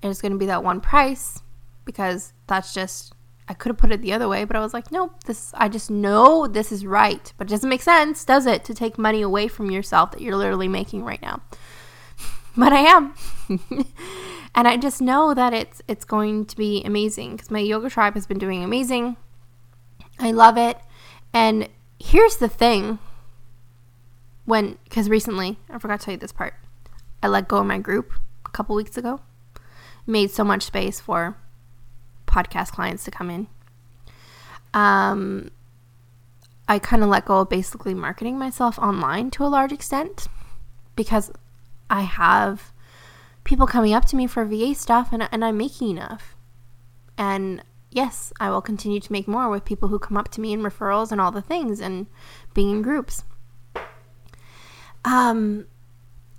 and 0.01 0.12
it's 0.12 0.21
going 0.21 0.31
to 0.31 0.38
be 0.38 0.45
that 0.47 0.63
one 0.63 0.81
price 0.81 1.41
because 1.86 2.33
that's 2.47 2.73
just 2.73 3.13
I 3.49 3.53
could 3.53 3.69
have 3.69 3.77
put 3.77 3.91
it 3.91 4.01
the 4.01 4.12
other 4.12 4.27
way, 4.27 4.43
but 4.43 4.57
I 4.57 4.60
was 4.60 4.73
like, 4.73 4.91
nope, 4.91 5.23
this 5.23 5.53
I 5.55 5.69
just 5.69 5.89
know 5.89 6.47
this 6.47 6.71
is 6.71 6.86
right. 6.86 7.31
But 7.38 7.47
it 7.47 7.51
doesn't 7.51 7.69
make 7.69 7.81
sense, 7.81 8.25
does 8.25 8.45
it, 8.45 8.65
to 8.65 8.73
take 8.73 8.97
money 8.97 9.21
away 9.21 9.47
from 9.47 9.71
yourself 9.71 10.12
that 10.12 10.21
you're 10.21 10.36
literally 10.36 10.67
making 10.67 11.03
right 11.03 11.21
now. 11.21 11.41
but 12.57 12.73
I 12.73 12.79
am. 12.79 13.13
and 14.55 14.67
I 14.67 14.75
just 14.75 15.01
know 15.01 15.33
that 15.33 15.53
it's 15.53 15.81
it's 15.88 16.03
going 16.03 16.45
to 16.47 16.57
be 16.57 16.83
amazing 16.83 17.38
cuz 17.38 17.49
my 17.49 17.60
yoga 17.60 17.89
tribe 17.89 18.15
has 18.15 18.27
been 18.27 18.39
doing 18.39 18.63
amazing. 18.63 19.15
I 20.19 20.31
love 20.31 20.57
it. 20.57 20.77
And 21.33 21.69
here's 21.99 22.38
the 22.38 22.49
thing. 22.49 22.99
When 24.43 24.77
cuz 24.89 25.10
recently, 25.10 25.57
I 25.69 25.77
forgot 25.79 26.01
to 26.01 26.05
tell 26.05 26.12
you 26.13 26.19
this 26.19 26.33
part. 26.33 26.53
I 27.23 27.29
let 27.29 27.47
go 27.47 27.57
of 27.57 27.65
my 27.65 27.77
group 27.77 28.12
a 28.45 28.49
couple 28.49 28.75
weeks 28.75 28.97
ago 28.97 29.21
made 30.07 30.31
so 30.31 30.43
much 30.43 30.63
space 30.63 30.99
for 30.99 31.37
podcast 32.25 32.71
clients 32.71 33.03
to 33.03 33.11
come 33.11 33.29
in. 33.29 33.47
Um, 34.73 35.51
I 36.67 36.79
kind 36.79 37.03
of 37.03 37.09
let 37.09 37.25
go 37.25 37.39
of 37.39 37.49
basically 37.49 37.93
marketing 37.93 38.37
myself 38.37 38.77
online 38.79 39.31
to 39.31 39.43
a 39.43 39.47
large 39.47 39.71
extent 39.71 40.27
because 40.95 41.31
I 41.89 42.01
have 42.01 42.71
people 43.43 43.65
coming 43.65 43.93
up 43.93 44.05
to 44.05 44.15
me 44.15 44.27
for 44.27 44.43
VA 44.45 44.75
stuff 44.75 45.09
and, 45.13 45.27
and 45.31 45.43
I'm 45.43 45.57
making 45.57 45.91
enough. 45.91 46.35
And 47.17 47.63
yes, 47.89 48.33
I 48.39 48.49
will 48.49 48.61
continue 48.61 48.99
to 48.99 49.11
make 49.11 49.27
more 49.27 49.49
with 49.49 49.65
people 49.65 49.87
who 49.87 49.99
come 49.99 50.17
up 50.17 50.29
to 50.31 50.41
me 50.41 50.51
in 50.51 50.61
referrals 50.61 51.11
and 51.11 51.21
all 51.21 51.31
the 51.31 51.41
things 51.41 51.79
and 51.79 52.07
being 52.53 52.71
in 52.71 52.81
groups. 52.81 53.23
Um, 55.05 55.67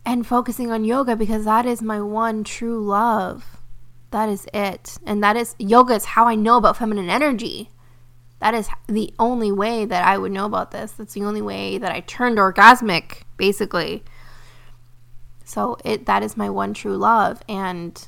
and 0.05 0.27
focusing 0.27 0.71
on 0.71 0.85
yoga 0.85 1.17
because 1.17 1.47
that 1.47 1.65
is 1.65 1.81
my 1.81 2.01
one 2.01 2.45
true 2.45 2.85
love. 2.85 3.58
That 4.11 4.29
is 4.29 4.47
it. 4.55 4.99
And 5.05 5.23
that 5.23 5.37
is 5.37 5.55
yoga 5.59 5.95
is 5.95 6.05
how 6.05 6.27
I 6.27 6.35
know 6.35 6.57
about 6.57 6.77
feminine 6.77 7.11
energy. 7.11 7.71
That 8.41 8.55
is 8.55 8.69
the 8.87 9.13
only 9.19 9.51
way 9.51 9.85
that 9.85 10.05
I 10.07 10.17
would 10.17 10.33
know 10.33 10.47
about 10.47 10.71
this. 10.71 10.93
That's 10.93 11.15
the 11.15 11.25
only 11.25 11.43
way 11.43 11.79
that 11.79 11.93
I 11.93 12.01
turned 12.01 12.39
orgasmic, 12.39 13.23
basically. 13.37 14.05
So 15.45 15.77
it 15.85 16.07
that 16.07 16.23
is 16.23 16.37
my 16.37 16.51
one 16.51 16.75
true 16.75 16.97
love 16.97 17.43
and 17.49 18.07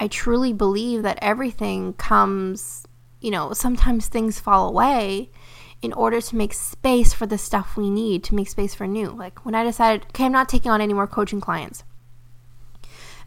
I 0.00 0.08
truly 0.08 0.54
believe 0.54 1.02
that 1.02 1.18
everything 1.20 1.92
comes, 1.92 2.86
you 3.20 3.30
know, 3.30 3.52
sometimes 3.52 4.08
things 4.08 4.40
fall 4.40 4.66
away 4.66 5.30
in 5.82 5.92
order 5.92 6.20
to 6.22 6.36
make 6.36 6.54
space 6.54 7.12
for 7.12 7.26
the 7.26 7.36
stuff 7.36 7.76
we 7.76 7.90
need, 7.90 8.24
to 8.24 8.34
make 8.34 8.48
space 8.48 8.74
for 8.74 8.86
new. 8.86 9.10
Like 9.10 9.44
when 9.44 9.54
I 9.54 9.62
decided, 9.62 10.06
okay, 10.08 10.24
I'm 10.24 10.32
not 10.32 10.48
taking 10.48 10.70
on 10.70 10.80
any 10.80 10.94
more 10.94 11.06
coaching 11.06 11.40
clients. 11.40 11.84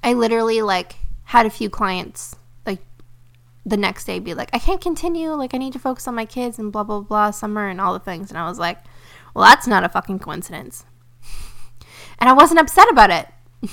I 0.04 0.14
literally 0.14 0.62
like 0.62 0.96
had 1.26 1.46
a 1.46 1.50
few 1.50 1.70
clients 1.70 2.36
like 2.66 2.80
the 3.66 3.78
next 3.78 4.06
day 4.06 4.20
be 4.20 4.34
like, 4.34 4.50
I 4.54 4.60
can't 4.60 4.82
continue. 4.82 5.32
Like, 5.32 5.54
I 5.54 5.58
need 5.58 5.74
to 5.74 5.80
focus 5.80 6.08
on 6.08 6.16
my 6.16 6.26
kids 6.26 6.60
and 6.60 6.72
blah, 6.72 6.84
blah, 6.84 7.02
blah, 7.02 7.32
summer 7.32 7.68
and 7.68 7.80
all 7.80 7.94
the 7.94 8.00
things. 8.00 8.30
And 8.30 8.38
I 8.38 8.48
was 8.48 8.60
like, 8.60 8.80
well, 9.34 9.46
that's 9.46 9.68
not 9.68 9.84
a 9.84 9.90
fucking 9.90 10.20
coincidence. 10.20 10.86
and 12.20 12.30
I 12.30 12.34
wasn't 12.34 12.60
upset 12.60 12.90
about 12.90 13.10
it. 13.10 13.28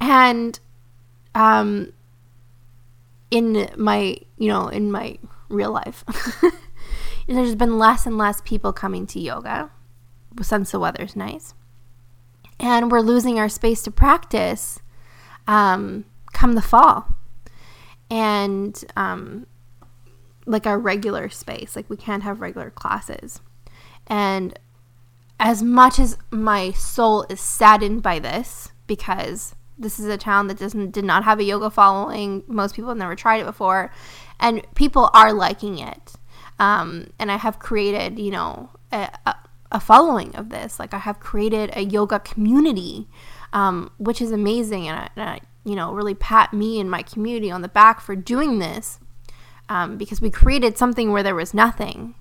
and 0.00 0.58
um, 1.34 1.92
in 3.30 3.70
my, 3.76 4.16
you 4.36 4.48
know, 4.48 4.68
in 4.68 4.90
my 4.90 5.18
real 5.48 5.72
life, 5.72 6.04
there's 7.26 7.54
been 7.54 7.78
less 7.78 8.06
and 8.06 8.18
less 8.18 8.40
people 8.42 8.72
coming 8.72 9.06
to 9.06 9.20
yoga 9.20 9.70
since 10.40 10.72
the 10.72 10.78
weather's 10.78 11.16
nice. 11.16 11.54
And 12.60 12.90
we're 12.92 13.00
losing 13.00 13.38
our 13.38 13.48
space 13.48 13.82
to 13.82 13.90
practice 13.90 14.80
um, 15.46 16.04
come 16.32 16.54
the 16.54 16.62
fall. 16.62 17.08
And 18.10 18.82
um, 18.96 19.46
like 20.46 20.66
our 20.66 20.78
regular 20.78 21.28
space, 21.28 21.76
like 21.76 21.88
we 21.88 21.96
can't 21.96 22.22
have 22.22 22.40
regular 22.40 22.70
classes. 22.70 23.40
And 24.06 24.58
as 25.40 25.62
much 25.62 25.98
as 25.98 26.18
my 26.30 26.72
soul 26.72 27.24
is 27.28 27.40
saddened 27.40 28.02
by 28.02 28.18
this, 28.18 28.70
because 28.86 29.54
this 29.78 29.98
is 29.98 30.06
a 30.06 30.16
town 30.16 30.46
that 30.48 30.58
doesn't 30.58 30.92
did 30.92 31.04
not 31.04 31.24
have 31.24 31.40
a 31.40 31.44
yoga 31.44 31.70
following. 31.70 32.44
Most 32.46 32.74
people 32.74 32.90
have 32.90 32.98
never 32.98 33.16
tried 33.16 33.40
it 33.40 33.46
before, 33.46 33.92
and 34.38 34.62
people 34.74 35.10
are 35.12 35.32
liking 35.32 35.78
it. 35.78 36.12
Um, 36.58 37.08
and 37.18 37.30
I 37.32 37.36
have 37.36 37.58
created, 37.58 38.18
you 38.18 38.30
know, 38.30 38.70
a, 38.92 39.08
a, 39.72 39.80
following 39.80 40.36
of 40.36 40.50
this. 40.50 40.78
Like 40.78 40.94
I 40.94 40.98
have 40.98 41.18
created 41.18 41.70
a 41.74 41.82
yoga 41.82 42.20
community, 42.20 43.08
um, 43.52 43.90
which 43.98 44.20
is 44.20 44.32
amazing, 44.32 44.88
and 44.88 44.98
I, 44.98 45.08
and 45.16 45.30
I, 45.30 45.40
you 45.64 45.74
know, 45.74 45.92
really 45.92 46.14
pat 46.14 46.52
me 46.52 46.80
and 46.80 46.90
my 46.90 47.02
community 47.02 47.50
on 47.50 47.62
the 47.62 47.68
back 47.68 48.00
for 48.00 48.16
doing 48.16 48.58
this, 48.58 48.98
um, 49.68 49.96
because 49.96 50.20
we 50.20 50.30
created 50.30 50.78
something 50.78 51.12
where 51.12 51.22
there 51.22 51.34
was 51.34 51.54
nothing. 51.54 52.14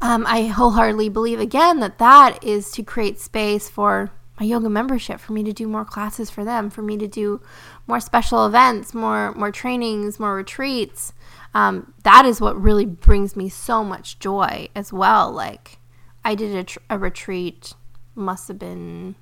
Um, 0.00 0.24
I 0.26 0.42
wholeheartedly 0.42 1.08
believe 1.08 1.40
again 1.40 1.80
that 1.80 1.98
that 1.98 2.42
is 2.44 2.70
to 2.72 2.82
create 2.82 3.18
space 3.18 3.68
for 3.68 4.12
my 4.38 4.44
yoga 4.44 4.68
membership 4.68 5.20
for 5.20 5.32
me 5.32 5.42
to 5.44 5.52
do 5.52 5.66
more 5.66 5.84
classes 5.84 6.30
for 6.30 6.44
them 6.44 6.68
for 6.70 6.82
me 6.82 6.96
to 6.98 7.08
do 7.08 7.40
more 7.86 8.00
special 8.00 8.46
events 8.46 8.92
more 8.92 9.32
more 9.32 9.50
trainings 9.50 10.20
more 10.20 10.34
retreats 10.34 11.12
um, 11.54 11.94
that 12.02 12.26
is 12.26 12.40
what 12.40 12.60
really 12.60 12.84
brings 12.84 13.34
me 13.34 13.48
so 13.48 13.82
much 13.82 14.18
joy 14.18 14.68
as 14.74 14.92
well 14.92 15.30
like 15.32 15.78
i 16.24 16.34
did 16.34 16.54
a, 16.54 16.64
tr- 16.64 16.78
a 16.90 16.98
retreat 16.98 17.72
must 18.14 18.48
have 18.48 18.58
been 18.58 19.14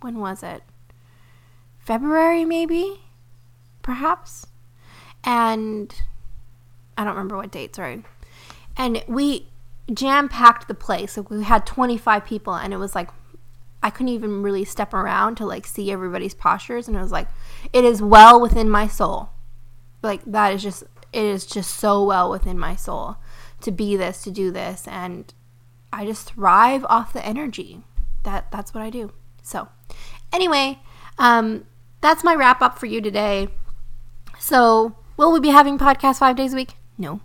when 0.00 0.18
was 0.18 0.42
it 0.42 0.62
february 1.78 2.44
maybe 2.44 3.00
perhaps 3.82 4.46
and 5.24 6.02
i 6.96 7.04
don't 7.04 7.14
remember 7.14 7.36
what 7.36 7.50
date 7.50 7.74
sorry 7.74 8.04
and 8.76 9.02
we 9.08 9.46
jam 9.92 10.28
packed 10.28 10.68
the 10.68 10.74
place. 10.74 11.16
We 11.16 11.44
had 11.44 11.66
25 11.66 12.24
people, 12.24 12.54
and 12.54 12.72
it 12.72 12.78
was 12.78 12.94
like 12.94 13.10
I 13.82 13.90
couldn't 13.90 14.08
even 14.08 14.42
really 14.42 14.64
step 14.64 14.92
around 14.92 15.36
to 15.36 15.46
like 15.46 15.66
see 15.66 15.90
everybody's 15.90 16.34
postures, 16.34 16.88
and 16.88 16.96
it 16.96 17.00
was 17.00 17.12
like 17.12 17.28
it 17.72 17.84
is 17.84 18.02
well 18.02 18.40
within 18.40 18.68
my 18.68 18.86
soul. 18.86 19.30
Like 20.02 20.22
that 20.24 20.54
is 20.54 20.62
just 20.62 20.84
it 21.12 21.24
is 21.24 21.46
just 21.46 21.74
so 21.74 22.04
well 22.04 22.30
within 22.30 22.58
my 22.58 22.76
soul 22.76 23.16
to 23.62 23.70
be 23.70 23.96
this, 23.96 24.22
to 24.22 24.30
do 24.30 24.50
this, 24.50 24.86
and 24.88 25.32
I 25.92 26.06
just 26.06 26.32
thrive 26.32 26.84
off 26.88 27.12
the 27.12 27.24
energy. 27.24 27.82
That 28.24 28.50
that's 28.50 28.74
what 28.74 28.82
I 28.82 28.90
do. 28.90 29.12
So, 29.42 29.68
anyway, 30.32 30.78
um, 31.18 31.66
that's 32.00 32.24
my 32.24 32.34
wrap 32.34 32.62
up 32.62 32.78
for 32.78 32.86
you 32.86 33.00
today. 33.00 33.48
So, 34.38 34.96
will 35.16 35.32
we 35.32 35.40
be 35.40 35.48
having 35.48 35.78
podcasts 35.78 36.18
five 36.18 36.36
days 36.36 36.52
a 36.52 36.56
week? 36.56 36.74
No. 36.96 37.20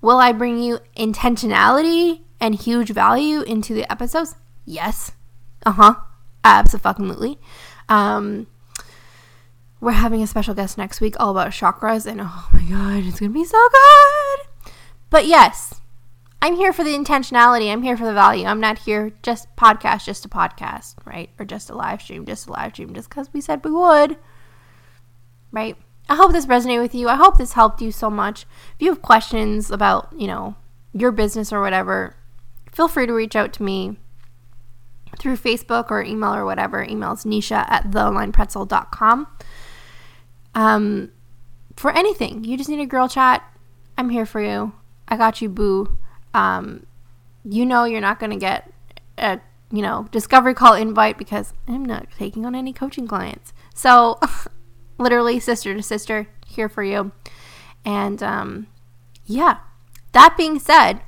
Will 0.00 0.18
I 0.18 0.32
bring 0.32 0.58
you 0.58 0.78
intentionality 0.96 2.20
and 2.40 2.54
huge 2.54 2.90
value 2.90 3.42
into 3.42 3.74
the 3.74 3.90
episodes? 3.90 4.36
Yes. 4.64 5.12
Uh 5.66 5.72
huh. 5.72 5.94
Absolutely. 6.44 7.38
Um, 7.88 8.46
we're 9.80 9.92
having 9.92 10.22
a 10.22 10.26
special 10.26 10.54
guest 10.54 10.78
next 10.78 11.00
week 11.00 11.14
all 11.18 11.30
about 11.30 11.50
chakras, 11.50 12.06
and 12.06 12.20
oh 12.22 12.48
my 12.52 12.62
god, 12.62 13.04
it's 13.04 13.20
gonna 13.20 13.32
be 13.32 13.44
so 13.44 13.68
good. 13.68 14.72
But 15.10 15.26
yes, 15.26 15.77
I'm 16.40 16.54
here 16.54 16.72
for 16.72 16.84
the 16.84 16.96
intentionality. 16.96 17.70
I'm 17.70 17.82
here 17.82 17.96
for 17.96 18.04
the 18.04 18.12
value. 18.12 18.46
I'm 18.46 18.60
not 18.60 18.78
here 18.78 19.12
just 19.22 19.54
podcast, 19.56 20.04
just 20.04 20.24
a 20.24 20.28
podcast, 20.28 20.94
right? 21.04 21.30
Or 21.38 21.44
just 21.44 21.68
a 21.68 21.74
live 21.74 22.00
stream, 22.00 22.24
just 22.26 22.46
a 22.46 22.52
live 22.52 22.72
stream, 22.72 22.94
just 22.94 23.10
because 23.10 23.32
we 23.32 23.40
said 23.40 23.64
we 23.64 23.72
would, 23.72 24.16
right? 25.50 25.76
I 26.08 26.14
hope 26.14 26.32
this 26.32 26.46
resonated 26.46 26.80
with 26.80 26.94
you. 26.94 27.08
I 27.08 27.16
hope 27.16 27.36
this 27.36 27.52
helped 27.52 27.82
you 27.82 27.90
so 27.90 28.08
much. 28.08 28.42
If 28.74 28.82
you 28.82 28.88
have 28.88 29.02
questions 29.02 29.70
about, 29.70 30.12
you 30.16 30.26
know, 30.26 30.54
your 30.92 31.12
business 31.12 31.52
or 31.52 31.60
whatever, 31.60 32.16
feel 32.72 32.88
free 32.88 33.06
to 33.06 33.12
reach 33.12 33.36
out 33.36 33.52
to 33.54 33.62
me 33.62 33.98
through 35.18 35.36
Facebook 35.36 35.90
or 35.90 36.02
email 36.02 36.34
or 36.34 36.44
whatever. 36.44 36.82
Email 36.82 37.12
is 37.12 37.24
nisha 37.24 37.68
at 37.68 37.90
thealignedpretzel.com. 37.90 39.26
Um, 40.54 41.10
for 41.76 41.90
anything, 41.90 42.44
you 42.44 42.56
just 42.56 42.70
need 42.70 42.80
a 42.80 42.86
girl 42.86 43.08
chat. 43.08 43.42
I'm 43.98 44.10
here 44.10 44.26
for 44.26 44.40
you. 44.40 44.72
I 45.08 45.16
got 45.16 45.42
you, 45.42 45.48
boo. 45.48 45.97
Um, 46.34 46.86
you 47.44 47.64
know 47.64 47.84
you're 47.84 48.00
not 48.00 48.20
going 48.20 48.30
to 48.30 48.36
get 48.36 48.70
a, 49.16 49.40
you 49.70 49.82
know, 49.82 50.08
discovery 50.10 50.54
call 50.54 50.74
invite 50.74 51.18
because 51.18 51.52
I'm 51.66 51.84
not 51.84 52.08
taking 52.16 52.44
on 52.44 52.54
any 52.54 52.72
coaching 52.72 53.06
clients. 53.06 53.52
So 53.74 54.20
literally 54.98 55.40
sister 55.40 55.74
to 55.74 55.82
sister 55.82 56.28
here 56.46 56.68
for 56.68 56.82
you. 56.82 57.12
And 57.84 58.22
um, 58.22 58.66
yeah, 59.24 59.58
that 60.12 60.36
being 60.36 60.58
said, 60.58 61.00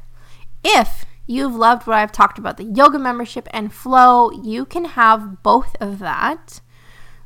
if 0.62 1.04
you've 1.26 1.54
loved 1.54 1.86
what 1.86 1.96
I've 1.96 2.12
talked 2.12 2.38
about, 2.38 2.56
the 2.56 2.64
yoga 2.64 2.98
membership 2.98 3.48
and 3.52 3.72
flow, 3.72 4.30
you 4.30 4.64
can 4.64 4.84
have 4.84 5.42
both 5.42 5.76
of 5.80 5.98
that. 6.00 6.60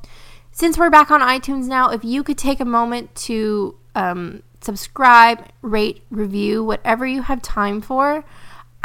Since 0.52 0.78
we're 0.78 0.90
back 0.90 1.10
on 1.10 1.20
iTunes 1.20 1.66
now, 1.66 1.90
if 1.90 2.02
you 2.04 2.22
could 2.22 2.38
take 2.38 2.60
a 2.60 2.64
moment 2.64 3.14
to 3.14 3.76
um, 3.94 4.42
subscribe, 4.60 5.46
rate, 5.62 6.02
review, 6.10 6.64
whatever 6.64 7.06
you 7.06 7.22
have 7.22 7.42
time 7.42 7.80
for, 7.80 8.24